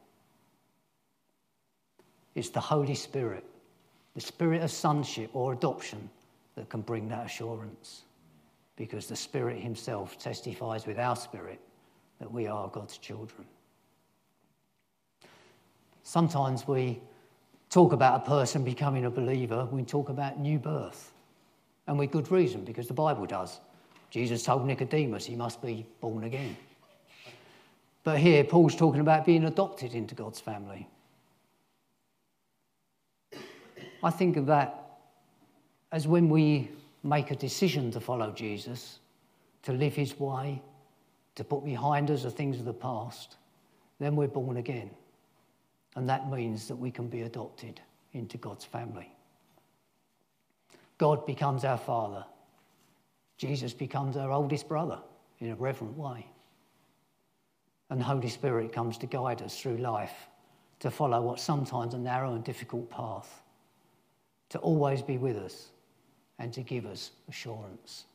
It's 2.36 2.50
the 2.50 2.60
Holy 2.60 2.96
Spirit, 2.96 3.46
the 4.14 4.22
spirit 4.22 4.62
of 4.62 4.70
sonship 4.70 5.30
or 5.34 5.54
adoption, 5.54 6.10
that 6.56 6.70
can 6.70 6.82
bring 6.82 7.10
that 7.10 7.26
assurance. 7.26 8.04
Because 8.76 9.08
the 9.08 9.16
Spirit 9.16 9.58
Himself 9.58 10.18
testifies 10.18 10.86
with 10.86 11.00
our 11.00 11.16
spirit 11.16 11.60
that 12.20 12.32
we 12.32 12.48
are 12.48 12.68
God's 12.68 12.98
children. 12.98 13.46
Sometimes 16.04 16.68
we 16.68 17.00
talk 17.70 17.94
about 17.94 18.22
a 18.22 18.30
person 18.30 18.64
becoming 18.64 19.06
a 19.06 19.10
believer, 19.10 19.68
we 19.72 19.84
talk 19.84 20.10
about 20.10 20.40
new 20.40 20.60
birth. 20.60 21.14
And 21.88 22.00
with 22.00 22.12
good 22.12 22.32
reason, 22.32 22.64
because 22.64 22.88
the 22.88 22.94
Bible 22.94 23.26
does. 23.26 23.60
Jesus 24.10 24.44
told 24.44 24.66
Nicodemus 24.66 25.26
he 25.26 25.36
must 25.36 25.62
be 25.62 25.86
born 26.00 26.24
again. 26.24 26.56
But 28.04 28.20
here, 28.20 28.44
Paul's 28.44 28.76
talking 28.76 29.02
about 29.02 29.26
being 29.26 29.46
adopted 29.46 29.94
into 29.94 30.16
God's 30.16 30.40
family. 30.40 30.88
I 34.04 34.12
think 34.12 34.38
of 34.38 34.46
that 34.48 35.00
as 35.92 36.08
when 36.08 36.30
we 36.30 36.70
make 37.04 37.32
a 37.32 37.36
decision 37.36 37.92
to 37.92 38.00
follow 38.00 38.32
Jesus, 38.32 39.00
to 39.64 39.72
live 39.72 39.96
his 39.96 40.20
way, 40.20 40.62
to 41.36 41.44
put 41.44 41.64
behind 41.64 42.10
us 42.12 42.24
the 42.24 42.32
things 42.32 42.60
of 42.60 42.66
the 42.66 42.74
past, 42.74 43.36
then 44.00 44.16
we're 44.16 44.28
born 44.28 44.58
again. 44.58 44.90
And 45.96 46.10
that 46.10 46.30
means 46.30 46.68
that 46.68 46.76
we 46.76 46.92
can 46.92 47.08
be 47.08 47.22
adopted 47.22 47.80
into 48.14 48.38
God's 48.38 48.66
family. 48.66 49.10
God 50.98 51.26
becomes 51.26 51.64
our 51.64 51.78
Father. 51.78 52.26
Jesus 53.38 53.74
becomes 53.74 54.18
our 54.18 54.32
oldest 54.32 54.68
brother 54.68 55.00
in 55.40 55.52
a 55.52 55.56
reverent 55.56 55.98
way. 55.98 56.26
And 57.90 58.00
the 58.00 58.06
Holy 58.06 58.30
Spirit 58.30 58.74
comes 58.74 58.98
to 59.00 59.06
guide 59.06 59.42
us 59.42 59.60
through 59.60 59.78
life 59.78 60.30
to 60.80 60.90
follow 60.90 61.22
what's 61.22 61.44
sometimes 61.44 61.94
a 61.94 61.98
narrow 61.98 62.34
and 62.34 62.44
difficult 62.44 62.90
path, 62.90 63.42
to 64.50 64.60
always 64.60 65.02
be 65.02 65.18
with 65.18 65.38
us 65.38 65.68
and 66.40 66.54
to 66.54 66.62
give 66.62 66.86
us 66.86 67.12
assurance, 67.30 68.06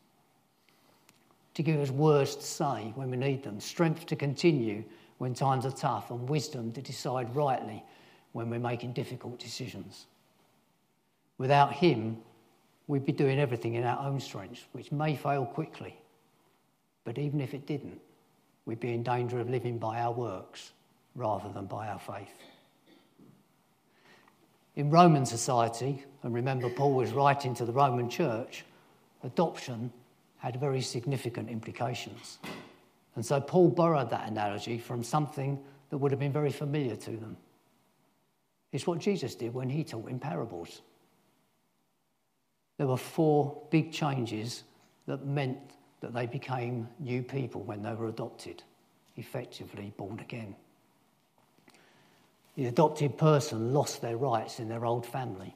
to 1.55 1.63
give 1.63 1.81
us 1.81 1.91
words 1.91 2.37
to 2.37 2.43
say 2.43 2.93
when 2.95 3.11
we 3.11 3.17
need 3.17 3.43
them, 3.43 3.61
strength 3.61 4.07
to 4.07 4.17
continue 4.17 4.85
when 5.19 5.35
times 5.35 5.67
are 5.67 5.71
tough, 5.71 6.11
and 6.11 6.29
wisdom 6.29 6.73
to 6.73 6.81
decide 6.81 7.35
rightly 7.37 7.85
when 8.33 8.49
we're 8.49 8.59
making 8.59 8.93
difficult 8.93 9.39
decisions. 9.39 10.07
Without 11.37 11.73
Him, 11.73 12.17
we'd 12.87 13.05
be 13.05 13.13
doing 13.13 13.39
everything 13.39 13.75
in 13.75 13.85
our 13.85 14.07
own 14.07 14.19
strength, 14.19 14.67
which 14.73 14.93
may 14.93 15.15
fail 15.15 15.45
quickly. 15.45 15.95
But 17.05 17.19
even 17.19 17.41
if 17.41 17.55
it 17.55 17.67
didn't, 17.67 18.01
we'd 18.65 18.81
be 18.81 18.93
in 18.93 19.03
danger 19.03 19.41
of 19.41 19.51
living 19.51 19.79
by 19.79 20.01
our 20.01 20.13
works 20.13 20.73
rather 21.15 21.49
than 21.51 21.67
by 21.67 21.89
our 21.89 21.99
faith. 21.99 22.33
In 24.77 24.91
Roman 24.91 25.27
society, 25.27 26.05
and 26.23 26.35
remember 26.35 26.69
Paul 26.69 26.95
was 26.95 27.13
writing 27.13 27.55
to 27.55 27.65
the 27.65 27.73
Roman 27.73 28.09
church, 28.09 28.65
adoption 29.23 29.93
had 30.39 30.57
very 30.59 30.81
significant 30.81 31.49
implications. 31.49 32.39
And 33.15 33.25
so 33.25 33.41
Paul 33.41 33.69
borrowed 33.69 34.11
that 34.11 34.29
analogy 34.29 34.79
from 34.79 35.03
something 35.03 35.59
that 35.91 35.99
would 35.99 36.11
have 36.13 36.21
been 36.21 36.33
very 36.33 36.53
familiar 36.53 36.97
to 36.97 37.11
them. 37.11 37.37
It's 38.73 38.87
what 38.87 38.99
Jesus 38.99 39.35
did 39.35 39.53
when 39.53 39.69
he 39.69 39.85
taught 39.85 40.09
in 40.09 40.19
parables 40.19 40.83
there 42.81 42.87
were 42.87 42.97
four 42.97 43.61
big 43.69 43.93
changes 43.93 44.65
that 45.05 45.27
meant 45.27 45.59
that 46.01 46.15
they 46.15 46.25
became 46.25 46.89
new 46.99 47.23
people 47.23 47.61
when 47.61 47.83
they 47.83 47.93
were 47.93 48.09
adopted, 48.09 48.63
effectively 49.19 49.93
born 49.99 50.19
again. 50.19 50.57
The 52.57 52.65
adopted 52.65 53.19
person 53.19 53.75
lost 53.75 54.01
their 54.01 54.17
rights 54.17 54.61
in 54.61 54.71
their 54.71 54.87
old 54.87 55.05
family, 55.05 55.55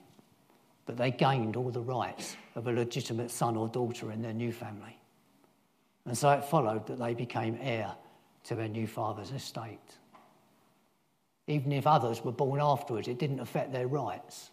but 0.87 0.97
they 0.97 1.11
gained 1.11 1.57
all 1.57 1.70
the 1.70 1.81
rights 1.81 2.37
of 2.55 2.66
a 2.66 2.73
legitimate 2.73 3.31
son 3.31 3.57
or 3.57 3.68
daughter 3.68 4.12
in 4.12 4.23
their 4.23 4.33
new 4.33 4.53
family. 4.53 4.99
And 6.07 6.16
so 6.16 6.31
it 6.31 6.44
followed 6.44 6.87
that 6.87 6.99
they 6.99 7.14
became 7.14 7.59
heir 7.61 7.94
to 8.44 8.55
their 8.55 8.68
new 8.68 8.87
father's 8.87 9.31
estate. 9.31 9.99
Even 11.47 11.73
if 11.73 11.87
others 11.87 12.25
were 12.25 12.33
born 12.33 12.61
afterwards, 12.61 13.09
it 13.09 13.18
didn't 13.18 13.40
affect 13.40 13.73
their 13.73 13.87
rights. 13.87 14.51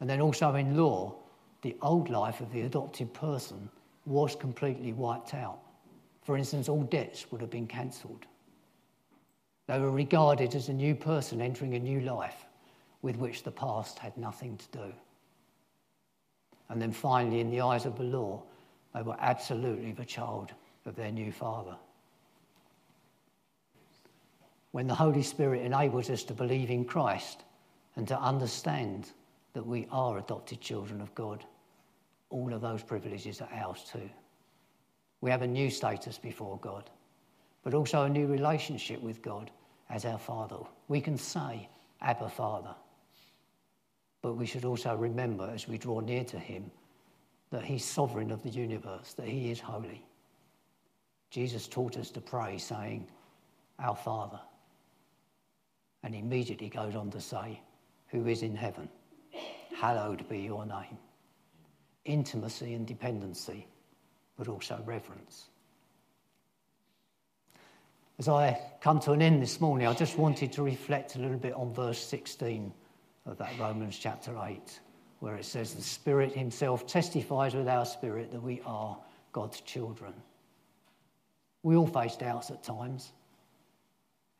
And 0.00 0.08
then 0.08 0.20
also 0.20 0.54
in 0.54 0.76
law, 0.76 1.14
the 1.62 1.76
old 1.82 2.10
life 2.10 2.40
of 2.40 2.52
the 2.52 2.62
adopted 2.62 3.12
person 3.12 3.68
was 4.04 4.34
completely 4.34 4.92
wiped 4.92 5.34
out. 5.34 5.60
For 6.22 6.36
instance, 6.36 6.68
all 6.68 6.82
debts 6.82 7.30
would 7.30 7.40
have 7.40 7.50
been 7.50 7.66
cancelled. 7.66 8.26
They 9.68 9.78
were 9.78 9.90
regarded 9.90 10.54
as 10.54 10.68
a 10.68 10.72
new 10.72 10.94
person 10.94 11.40
entering 11.40 11.74
a 11.74 11.78
new 11.78 12.00
life 12.00 12.46
with 13.02 13.16
which 13.16 13.42
the 13.42 13.50
past 13.50 13.98
had 13.98 14.16
nothing 14.16 14.56
to 14.56 14.78
do. 14.78 14.92
And 16.72 16.80
then 16.80 16.90
finally, 16.90 17.40
in 17.40 17.50
the 17.50 17.60
eyes 17.60 17.84
of 17.84 17.98
the 17.98 18.02
law, 18.04 18.42
they 18.94 19.02
were 19.02 19.16
absolutely 19.20 19.92
the 19.92 20.06
child 20.06 20.52
of 20.86 20.96
their 20.96 21.12
new 21.12 21.30
father. 21.30 21.76
When 24.70 24.86
the 24.86 24.94
Holy 24.94 25.22
Spirit 25.22 25.66
enables 25.66 26.08
us 26.08 26.22
to 26.24 26.32
believe 26.32 26.70
in 26.70 26.86
Christ 26.86 27.42
and 27.94 28.08
to 28.08 28.18
understand 28.18 29.10
that 29.52 29.66
we 29.66 29.86
are 29.90 30.16
adopted 30.16 30.62
children 30.62 31.02
of 31.02 31.14
God, 31.14 31.44
all 32.30 32.54
of 32.54 32.62
those 32.62 32.82
privileges 32.82 33.42
are 33.42 33.50
ours 33.52 33.84
too. 33.92 34.08
We 35.20 35.30
have 35.30 35.42
a 35.42 35.46
new 35.46 35.68
status 35.68 36.16
before 36.16 36.58
God. 36.62 36.88
but 37.62 37.74
also 37.74 38.02
a 38.02 38.08
new 38.08 38.26
relationship 38.26 39.00
with 39.00 39.22
God 39.22 39.50
as 39.90 40.04
our 40.04 40.18
Father. 40.18 40.56
We 40.88 41.00
can 41.00 41.16
say, 41.16 41.68
Abba, 42.00 42.28
Father. 42.28 42.74
But 44.22 44.36
we 44.36 44.46
should 44.46 44.64
also 44.64 44.94
remember 44.94 45.50
as 45.52 45.66
we 45.66 45.76
draw 45.76 45.98
near 46.00 46.24
to 46.24 46.38
Him 46.38 46.70
that 47.50 47.64
He's 47.64 47.84
sovereign 47.84 48.30
of 48.30 48.42
the 48.42 48.48
universe, 48.48 49.14
that 49.14 49.26
He 49.26 49.50
is 49.50 49.60
holy. 49.60 50.04
Jesus 51.30 51.66
taught 51.66 51.96
us 51.96 52.10
to 52.12 52.20
pray, 52.20 52.56
saying, 52.56 53.08
Our 53.78 53.96
Father. 53.96 54.40
And 56.04 56.14
immediately 56.14 56.68
goes 56.68 56.94
on 56.94 57.10
to 57.10 57.20
say, 57.20 57.60
Who 58.08 58.26
is 58.26 58.42
in 58.42 58.54
heaven, 58.54 58.88
hallowed 59.76 60.28
be 60.28 60.38
your 60.38 60.66
name. 60.66 60.98
Intimacy 62.04 62.74
and 62.74 62.86
dependency, 62.86 63.66
but 64.36 64.48
also 64.48 64.80
reverence. 64.84 65.46
As 68.18 68.28
I 68.28 68.60
come 68.80 69.00
to 69.00 69.12
an 69.12 69.22
end 69.22 69.42
this 69.42 69.60
morning, 69.60 69.86
I 69.86 69.94
just 69.94 70.16
wanted 70.16 70.52
to 70.52 70.62
reflect 70.62 71.16
a 71.16 71.18
little 71.18 71.38
bit 71.38 71.54
on 71.54 71.74
verse 71.74 71.98
16 71.98 72.72
of 73.26 73.38
that 73.38 73.58
Romans 73.58 73.98
chapter 73.98 74.36
8, 74.36 74.80
where 75.20 75.36
it 75.36 75.44
says, 75.44 75.74
The 75.74 75.82
Spirit 75.82 76.32
Himself 76.32 76.86
testifies 76.86 77.54
with 77.54 77.68
our 77.68 77.84
spirit 77.84 78.32
that 78.32 78.42
we 78.42 78.60
are 78.66 78.98
God's 79.32 79.60
children. 79.60 80.12
We 81.62 81.76
all 81.76 81.86
face 81.86 82.16
doubts 82.16 82.50
at 82.50 82.62
times. 82.62 83.12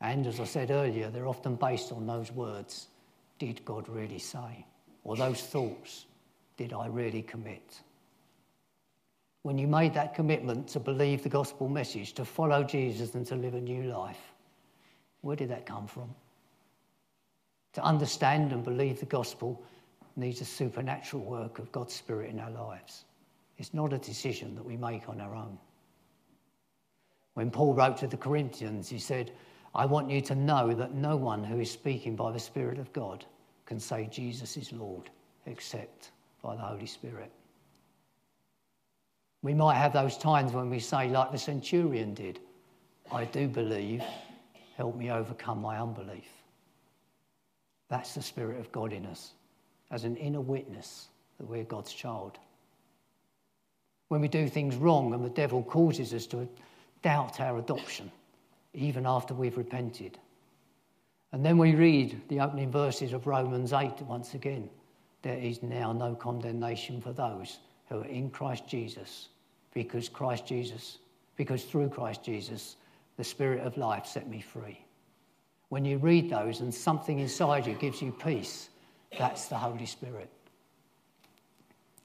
And 0.01 0.27
as 0.27 0.39
I 0.39 0.43
said 0.43 0.69
earlier, 0.69 1.09
they're 1.09 1.27
often 1.27 1.55
based 1.55 1.91
on 1.91 2.05
those 2.05 2.31
words 2.31 2.87
Did 3.39 3.63
God 3.63 3.87
really 3.87 4.19
say? 4.19 4.65
Or 5.03 5.15
those 5.15 5.41
thoughts 5.41 6.05
Did 6.57 6.73
I 6.73 6.87
really 6.87 7.21
commit? 7.21 7.79
When 9.43 9.57
you 9.57 9.67
made 9.67 9.93
that 9.93 10.15
commitment 10.15 10.69
to 10.69 10.79
believe 10.79 11.23
the 11.23 11.29
gospel 11.29 11.67
message, 11.67 12.13
to 12.13 12.23
follow 12.25 12.63
Jesus 12.63 13.13
and 13.15 13.25
to 13.27 13.35
live 13.35 13.53
a 13.53 13.61
new 13.61 13.83
life, 13.83 14.33
where 15.21 15.35
did 15.35 15.49
that 15.49 15.65
come 15.65 15.87
from? 15.87 16.13
To 17.73 17.83
understand 17.83 18.51
and 18.51 18.63
believe 18.63 18.99
the 18.99 19.05
gospel 19.05 19.61
needs 20.15 20.41
a 20.41 20.45
supernatural 20.45 21.23
work 21.23 21.59
of 21.59 21.71
God's 21.71 21.93
Spirit 21.93 22.29
in 22.29 22.39
our 22.39 22.51
lives. 22.51 23.05
It's 23.57 23.73
not 23.73 23.93
a 23.93 23.97
decision 23.97 24.55
that 24.55 24.65
we 24.65 24.77
make 24.77 25.09
on 25.09 25.19
our 25.19 25.35
own. 25.35 25.57
When 27.33 27.49
Paul 27.49 27.73
wrote 27.73 27.97
to 27.97 28.07
the 28.07 28.17
Corinthians, 28.17 28.89
he 28.89 28.99
said, 28.99 29.31
I 29.73 29.85
want 29.85 30.09
you 30.09 30.21
to 30.21 30.35
know 30.35 30.73
that 30.73 30.93
no 30.93 31.17
one 31.17 31.43
who 31.43 31.59
is 31.59 31.71
speaking 31.71 32.15
by 32.15 32.31
the 32.31 32.39
Spirit 32.39 32.77
of 32.77 32.93
God 32.93 33.25
can 33.65 33.79
say 33.79 34.07
Jesus 34.11 34.55
is 34.55 34.71
Lord 34.71 35.09
except 35.47 36.11
by 36.43 36.55
the 36.55 36.61
Holy 36.61 36.85
Spirit. 36.85 37.31
We 39.41 39.53
might 39.53 39.75
have 39.75 39.93
those 39.93 40.17
times 40.17 40.51
when 40.53 40.69
we 40.69 40.79
say, 40.79 41.09
like 41.09 41.31
the 41.31 41.37
centurion 41.37 42.13
did, 42.13 42.39
I 43.11 43.25
do 43.25 43.47
believe, 43.47 44.03
help 44.77 44.95
me 44.95 45.11
overcome 45.11 45.61
my 45.61 45.79
unbelief. 45.79 46.42
That's 47.93 48.15
the 48.15 48.23
Spirit 48.23 48.59
of 48.59 48.71
God 48.71 48.91
in 48.91 49.05
us, 49.05 49.33
as 49.91 50.03
an 50.03 50.15
inner 50.15 50.41
witness 50.41 51.09
that 51.37 51.47
we're 51.47 51.63
God's 51.63 51.93
child. 51.93 52.39
When 54.07 54.19
we 54.19 54.27
do 54.27 54.49
things 54.49 54.75
wrong 54.75 55.13
and 55.13 55.23
the 55.23 55.29
devil 55.29 55.61
causes 55.61 56.11
us 56.11 56.25
to 56.27 56.49
doubt 57.03 57.39
our 57.39 57.59
adoption, 57.59 58.11
even 58.73 59.05
after 59.05 59.35
we've 59.35 59.59
repented. 59.59 60.17
And 61.33 61.45
then 61.45 61.59
we 61.59 61.75
read 61.75 62.19
the 62.29 62.39
opening 62.39 62.71
verses 62.71 63.13
of 63.13 63.27
Romans 63.27 63.73
8 63.73 64.01
once 64.01 64.33
again. 64.33 64.71
There 65.21 65.37
is 65.37 65.61
now 65.61 65.93
no 65.93 66.15
condemnation 66.15 66.99
for 66.99 67.13
those 67.13 67.59
who 67.89 67.99
are 67.99 68.05
in 68.05 68.31
Christ 68.31 68.67
Jesus, 68.67 69.27
because 69.71 70.09
Christ 70.09 70.47
Jesus, 70.47 70.97
because 71.35 71.63
through 71.63 71.89
Christ 71.89 72.23
Jesus, 72.23 72.75
the 73.17 73.23
Spirit 73.23 73.59
of 73.59 73.77
life 73.77 74.07
set 74.07 74.27
me 74.27 74.41
free. 74.41 74.83
When 75.73 75.85
you 75.85 75.97
read 75.97 76.29
those 76.29 76.59
and 76.59 76.71
something 76.71 77.17
inside 77.17 77.65
you 77.65 77.73
gives 77.73 77.99
you 77.99 78.11
peace, 78.11 78.69
that's 79.17 79.47
the 79.47 79.57
Holy 79.57 79.87
Spirit. 79.87 80.29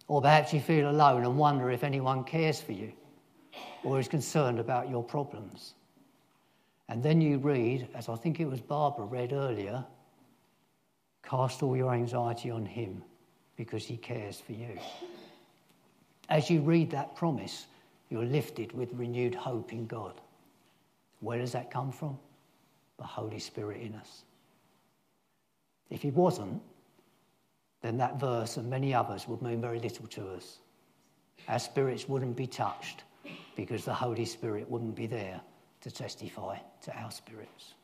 Or 0.07 0.22
perhaps 0.22 0.54
you 0.54 0.61
feel 0.61 0.88
alone 0.88 1.22
and 1.26 1.37
wonder 1.37 1.70
if 1.70 1.85
anyone 1.85 2.24
cares 2.24 2.62
for 2.62 2.72
you 2.72 2.90
or 3.85 4.00
is 4.00 4.09
concerned 4.09 4.59
about 4.59 4.88
your 4.88 5.04
problems. 5.04 5.74
And 6.88 7.02
then 7.02 7.20
you 7.20 7.37
read, 7.37 7.88
as 7.94 8.09
I 8.09 8.16
think 8.16 8.40
it 8.40 8.46
was 8.46 8.62
Barbara 8.62 9.04
read 9.04 9.35
earlier, 9.35 9.85
cast 11.22 11.62
all 11.62 11.76
your 11.76 11.92
anxiety 11.92 12.50
on 12.50 12.64
him 12.64 13.02
because 13.59 13.85
he 13.85 13.98
cares 13.98 14.40
for 14.40 14.52
you. 14.52 14.78
As 16.31 16.48
you 16.48 16.62
read 16.62 16.90
that 16.92 17.14
promise, 17.14 17.66
you're 18.09 18.24
lifted 18.24 18.72
with 18.72 18.88
renewed 18.94 19.35
hope 19.35 19.74
in 19.74 19.87
God. 19.87 20.22
Where 21.20 21.38
does 21.38 21.52
that 21.52 21.70
come 21.70 21.92
from? 21.92 22.18
The 22.98 23.04
Holy 23.04 23.38
Spirit 23.38 23.80
in 23.80 23.94
us. 23.94 24.24
If 25.90 26.02
he 26.02 26.11
wasn't, 26.11 26.61
then 27.80 27.96
that 27.98 28.18
verse 28.18 28.56
and 28.56 28.68
many 28.68 28.92
others 28.92 29.28
would 29.28 29.40
mean 29.40 29.61
very 29.61 29.78
little 29.78 30.06
to 30.08 30.30
us. 30.30 30.58
Our 31.48 31.58
spirits 31.58 32.08
wouldn't 32.08 32.37
be 32.37 32.46
touched 32.46 33.04
because 33.56 33.84
the 33.84 33.94
Holy 33.94 34.24
Spirit 34.24 34.68
wouldn't 34.68 34.96
be 34.96 35.06
there 35.06 35.40
to 35.80 35.90
testify 35.90 36.58
to 36.82 36.96
our 36.96 37.11
spirits. 37.11 37.74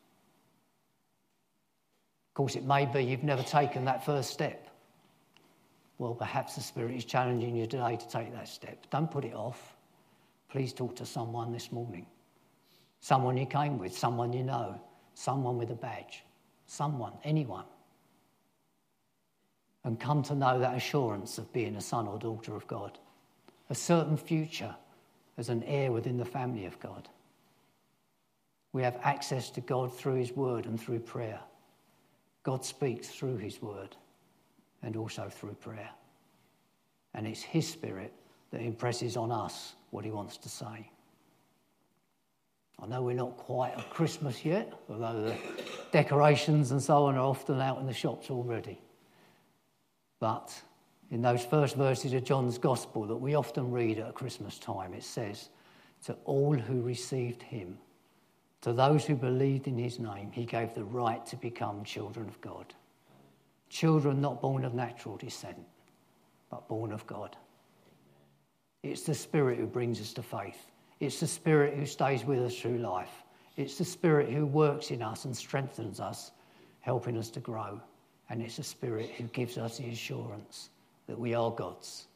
Of 2.30 2.34
course, 2.34 2.56
it 2.56 2.64
may 2.64 2.86
be 2.86 3.04
you've 3.04 3.22
never 3.22 3.44
taken 3.44 3.84
that 3.84 4.04
first 4.04 4.30
step. 4.30 4.68
Well, 5.98 6.14
perhaps 6.14 6.56
the 6.56 6.60
Spirit 6.60 6.96
is 6.96 7.04
challenging 7.04 7.54
you 7.54 7.66
today 7.66 7.96
to 7.96 8.08
take 8.08 8.32
that 8.32 8.48
step. 8.48 8.86
Don't 8.90 9.08
put 9.08 9.24
it 9.24 9.34
off. 9.34 9.76
Please 10.48 10.72
talk 10.72 10.96
to 10.96 11.06
someone 11.06 11.52
this 11.52 11.70
morning. 11.70 12.06
Someone 13.00 13.36
you 13.36 13.46
came 13.46 13.78
with, 13.78 13.96
someone 13.96 14.32
you 14.32 14.42
know, 14.42 14.80
someone 15.14 15.58
with 15.58 15.70
a 15.70 15.74
badge, 15.74 16.24
someone, 16.66 17.12
anyone. 17.24 17.64
And 19.84 20.00
come 20.00 20.22
to 20.24 20.34
know 20.34 20.58
that 20.58 20.76
assurance 20.76 21.38
of 21.38 21.52
being 21.52 21.76
a 21.76 21.80
son 21.80 22.06
or 22.06 22.18
daughter 22.18 22.56
of 22.56 22.66
God, 22.66 22.98
a 23.70 23.74
certain 23.74 24.16
future 24.16 24.74
as 25.36 25.48
an 25.48 25.62
heir 25.64 25.92
within 25.92 26.16
the 26.16 26.24
family 26.24 26.66
of 26.66 26.78
God. 26.80 27.08
We 28.72 28.82
have 28.82 28.98
access 29.02 29.50
to 29.50 29.60
God 29.60 29.96
through 29.96 30.14
His 30.14 30.32
Word 30.32 30.66
and 30.66 30.80
through 30.80 31.00
prayer. 31.00 31.40
God 32.42 32.64
speaks 32.64 33.08
through 33.08 33.36
His 33.36 33.62
Word 33.62 33.96
and 34.82 34.96
also 34.96 35.28
through 35.28 35.54
prayer. 35.54 35.90
And 37.14 37.26
it's 37.26 37.42
His 37.42 37.68
Spirit 37.68 38.12
that 38.50 38.60
impresses 38.60 39.16
on 39.16 39.30
us 39.30 39.74
what 39.90 40.04
He 40.04 40.10
wants 40.10 40.36
to 40.38 40.48
say. 40.48 40.90
I 42.82 42.86
know 42.86 43.02
we're 43.02 43.14
not 43.14 43.36
quite 43.36 43.72
at 43.78 43.88
Christmas 43.90 44.44
yet, 44.44 44.72
although 44.88 45.22
the 45.22 45.36
decorations 45.92 46.70
and 46.70 46.82
so 46.82 47.04
on 47.04 47.16
are 47.16 47.20
often 47.20 47.60
out 47.60 47.78
in 47.78 47.86
the 47.86 47.94
shops 47.94 48.30
already. 48.30 48.80
But 50.20 50.60
in 51.10 51.22
those 51.22 51.44
first 51.44 51.76
verses 51.76 52.12
of 52.12 52.24
John's 52.24 52.58
Gospel 52.58 53.06
that 53.06 53.16
we 53.16 53.34
often 53.34 53.70
read 53.70 53.98
at 53.98 54.14
Christmas 54.14 54.58
time, 54.58 54.92
it 54.94 55.04
says, 55.04 55.50
To 56.04 56.16
all 56.24 56.54
who 56.54 56.82
received 56.82 57.42
him, 57.42 57.78
to 58.62 58.72
those 58.72 59.04
who 59.04 59.14
believed 59.14 59.66
in 59.66 59.78
his 59.78 59.98
name, 59.98 60.32
he 60.32 60.44
gave 60.44 60.74
the 60.74 60.84
right 60.84 61.24
to 61.26 61.36
become 61.36 61.84
children 61.84 62.28
of 62.28 62.40
God. 62.40 62.74
Children 63.68 64.20
not 64.20 64.40
born 64.40 64.64
of 64.64 64.74
natural 64.74 65.16
descent, 65.16 65.64
but 66.50 66.66
born 66.68 66.92
of 66.92 67.06
God. 67.06 67.36
It's 68.82 69.02
the 69.02 69.14
Spirit 69.14 69.58
who 69.58 69.66
brings 69.66 70.00
us 70.00 70.12
to 70.14 70.22
faith. 70.22 70.70
It's 71.00 71.20
the 71.20 71.26
Spirit 71.26 71.74
who 71.74 71.86
stays 71.86 72.24
with 72.24 72.40
us 72.40 72.58
through 72.58 72.78
life. 72.78 73.22
It's 73.56 73.78
the 73.78 73.84
Spirit 73.84 74.30
who 74.30 74.46
works 74.46 74.90
in 74.90 75.02
us 75.02 75.24
and 75.24 75.36
strengthens 75.36 76.00
us, 76.00 76.32
helping 76.80 77.16
us 77.16 77.30
to 77.30 77.40
grow. 77.40 77.80
And 78.30 78.40
it's 78.40 78.56
the 78.56 78.64
Spirit 78.64 79.10
who 79.10 79.24
gives 79.24 79.58
us 79.58 79.78
the 79.78 79.88
assurance 79.88 80.70
that 81.06 81.18
we 81.18 81.34
are 81.34 81.50
God's, 81.50 82.06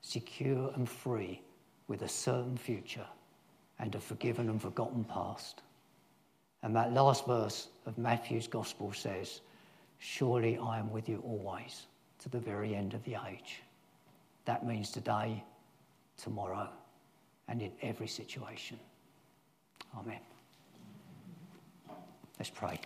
secure 0.00 0.70
and 0.74 0.88
free 0.88 1.40
with 1.88 2.02
a 2.02 2.08
certain 2.08 2.56
future 2.56 3.06
and 3.78 3.94
a 3.94 4.00
forgiven 4.00 4.48
and 4.48 4.60
forgotten 4.60 5.04
past. 5.04 5.62
And 6.62 6.74
that 6.74 6.92
last 6.92 7.26
verse 7.26 7.68
of 7.86 7.96
Matthew's 7.98 8.48
Gospel 8.48 8.92
says, 8.92 9.40
Surely 9.98 10.58
I 10.58 10.78
am 10.78 10.90
with 10.90 11.08
you 11.08 11.22
always 11.24 11.86
to 12.18 12.28
the 12.28 12.38
very 12.38 12.74
end 12.74 12.94
of 12.94 13.02
the 13.04 13.16
age. 13.28 13.62
That 14.44 14.66
means 14.66 14.90
today, 14.90 15.42
tomorrow, 16.16 16.68
and 17.48 17.62
in 17.62 17.72
every 17.82 18.08
situation. 18.08 18.78
Amen. 19.96 20.20
Let's 22.38 22.50
pray. 22.50 22.80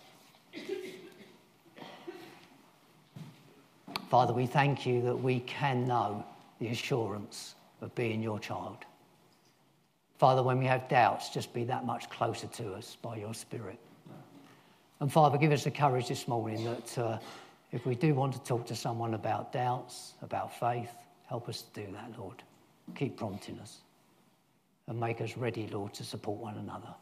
Father, 4.08 4.32
we 4.32 4.46
thank 4.46 4.86
you 4.86 5.02
that 5.02 5.16
we 5.16 5.40
can 5.40 5.86
know 5.86 6.24
the 6.58 6.68
assurance 6.68 7.54
of 7.80 7.94
being 7.94 8.22
your 8.22 8.38
child. 8.38 8.78
Father, 10.18 10.42
when 10.42 10.58
we 10.58 10.66
have 10.66 10.88
doubts, 10.88 11.30
just 11.30 11.54
be 11.54 11.64
that 11.64 11.86
much 11.86 12.10
closer 12.10 12.46
to 12.48 12.74
us 12.74 12.96
by 13.00 13.16
your 13.16 13.32
Spirit. 13.32 13.78
And 15.00 15.10
Father, 15.10 15.38
give 15.38 15.52
us 15.52 15.64
the 15.64 15.70
courage 15.70 16.08
this 16.08 16.28
morning 16.28 16.64
that 16.64 16.98
uh, 16.98 17.18
if 17.72 17.86
we 17.86 17.94
do 17.94 18.14
want 18.14 18.34
to 18.34 18.40
talk 18.40 18.66
to 18.66 18.76
someone 18.76 19.14
about 19.14 19.52
doubts, 19.52 20.12
about 20.20 20.58
faith, 20.58 20.90
help 21.26 21.48
us 21.48 21.62
to 21.62 21.86
do 21.86 21.92
that, 21.92 22.18
Lord. 22.18 22.42
Keep 22.96 23.16
prompting 23.16 23.58
us 23.60 23.78
and 24.90 24.98
make 24.98 25.20
us 25.20 25.36
ready, 25.36 25.68
Lord, 25.68 25.94
to 25.94 26.04
support 26.04 26.40
one 26.40 26.56
another. 26.56 26.92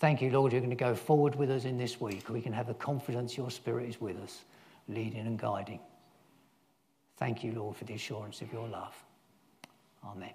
Thank 0.00 0.20
you, 0.20 0.30
Lord, 0.30 0.50
you're 0.50 0.60
going 0.60 0.70
to 0.70 0.76
go 0.76 0.96
forward 0.96 1.36
with 1.36 1.48
us 1.48 1.64
in 1.64 1.78
this 1.78 2.00
week. 2.00 2.28
We 2.28 2.40
can 2.40 2.52
have 2.52 2.66
the 2.66 2.74
confidence 2.74 3.36
your 3.36 3.52
Spirit 3.52 3.88
is 3.88 4.00
with 4.00 4.18
us, 4.18 4.42
leading 4.88 5.20
and 5.20 5.38
guiding. 5.38 5.78
Thank 7.16 7.44
you, 7.44 7.52
Lord, 7.52 7.76
for 7.76 7.84
the 7.84 7.94
assurance 7.94 8.42
of 8.42 8.52
your 8.52 8.66
love. 8.66 8.92
Amen. 10.04 10.32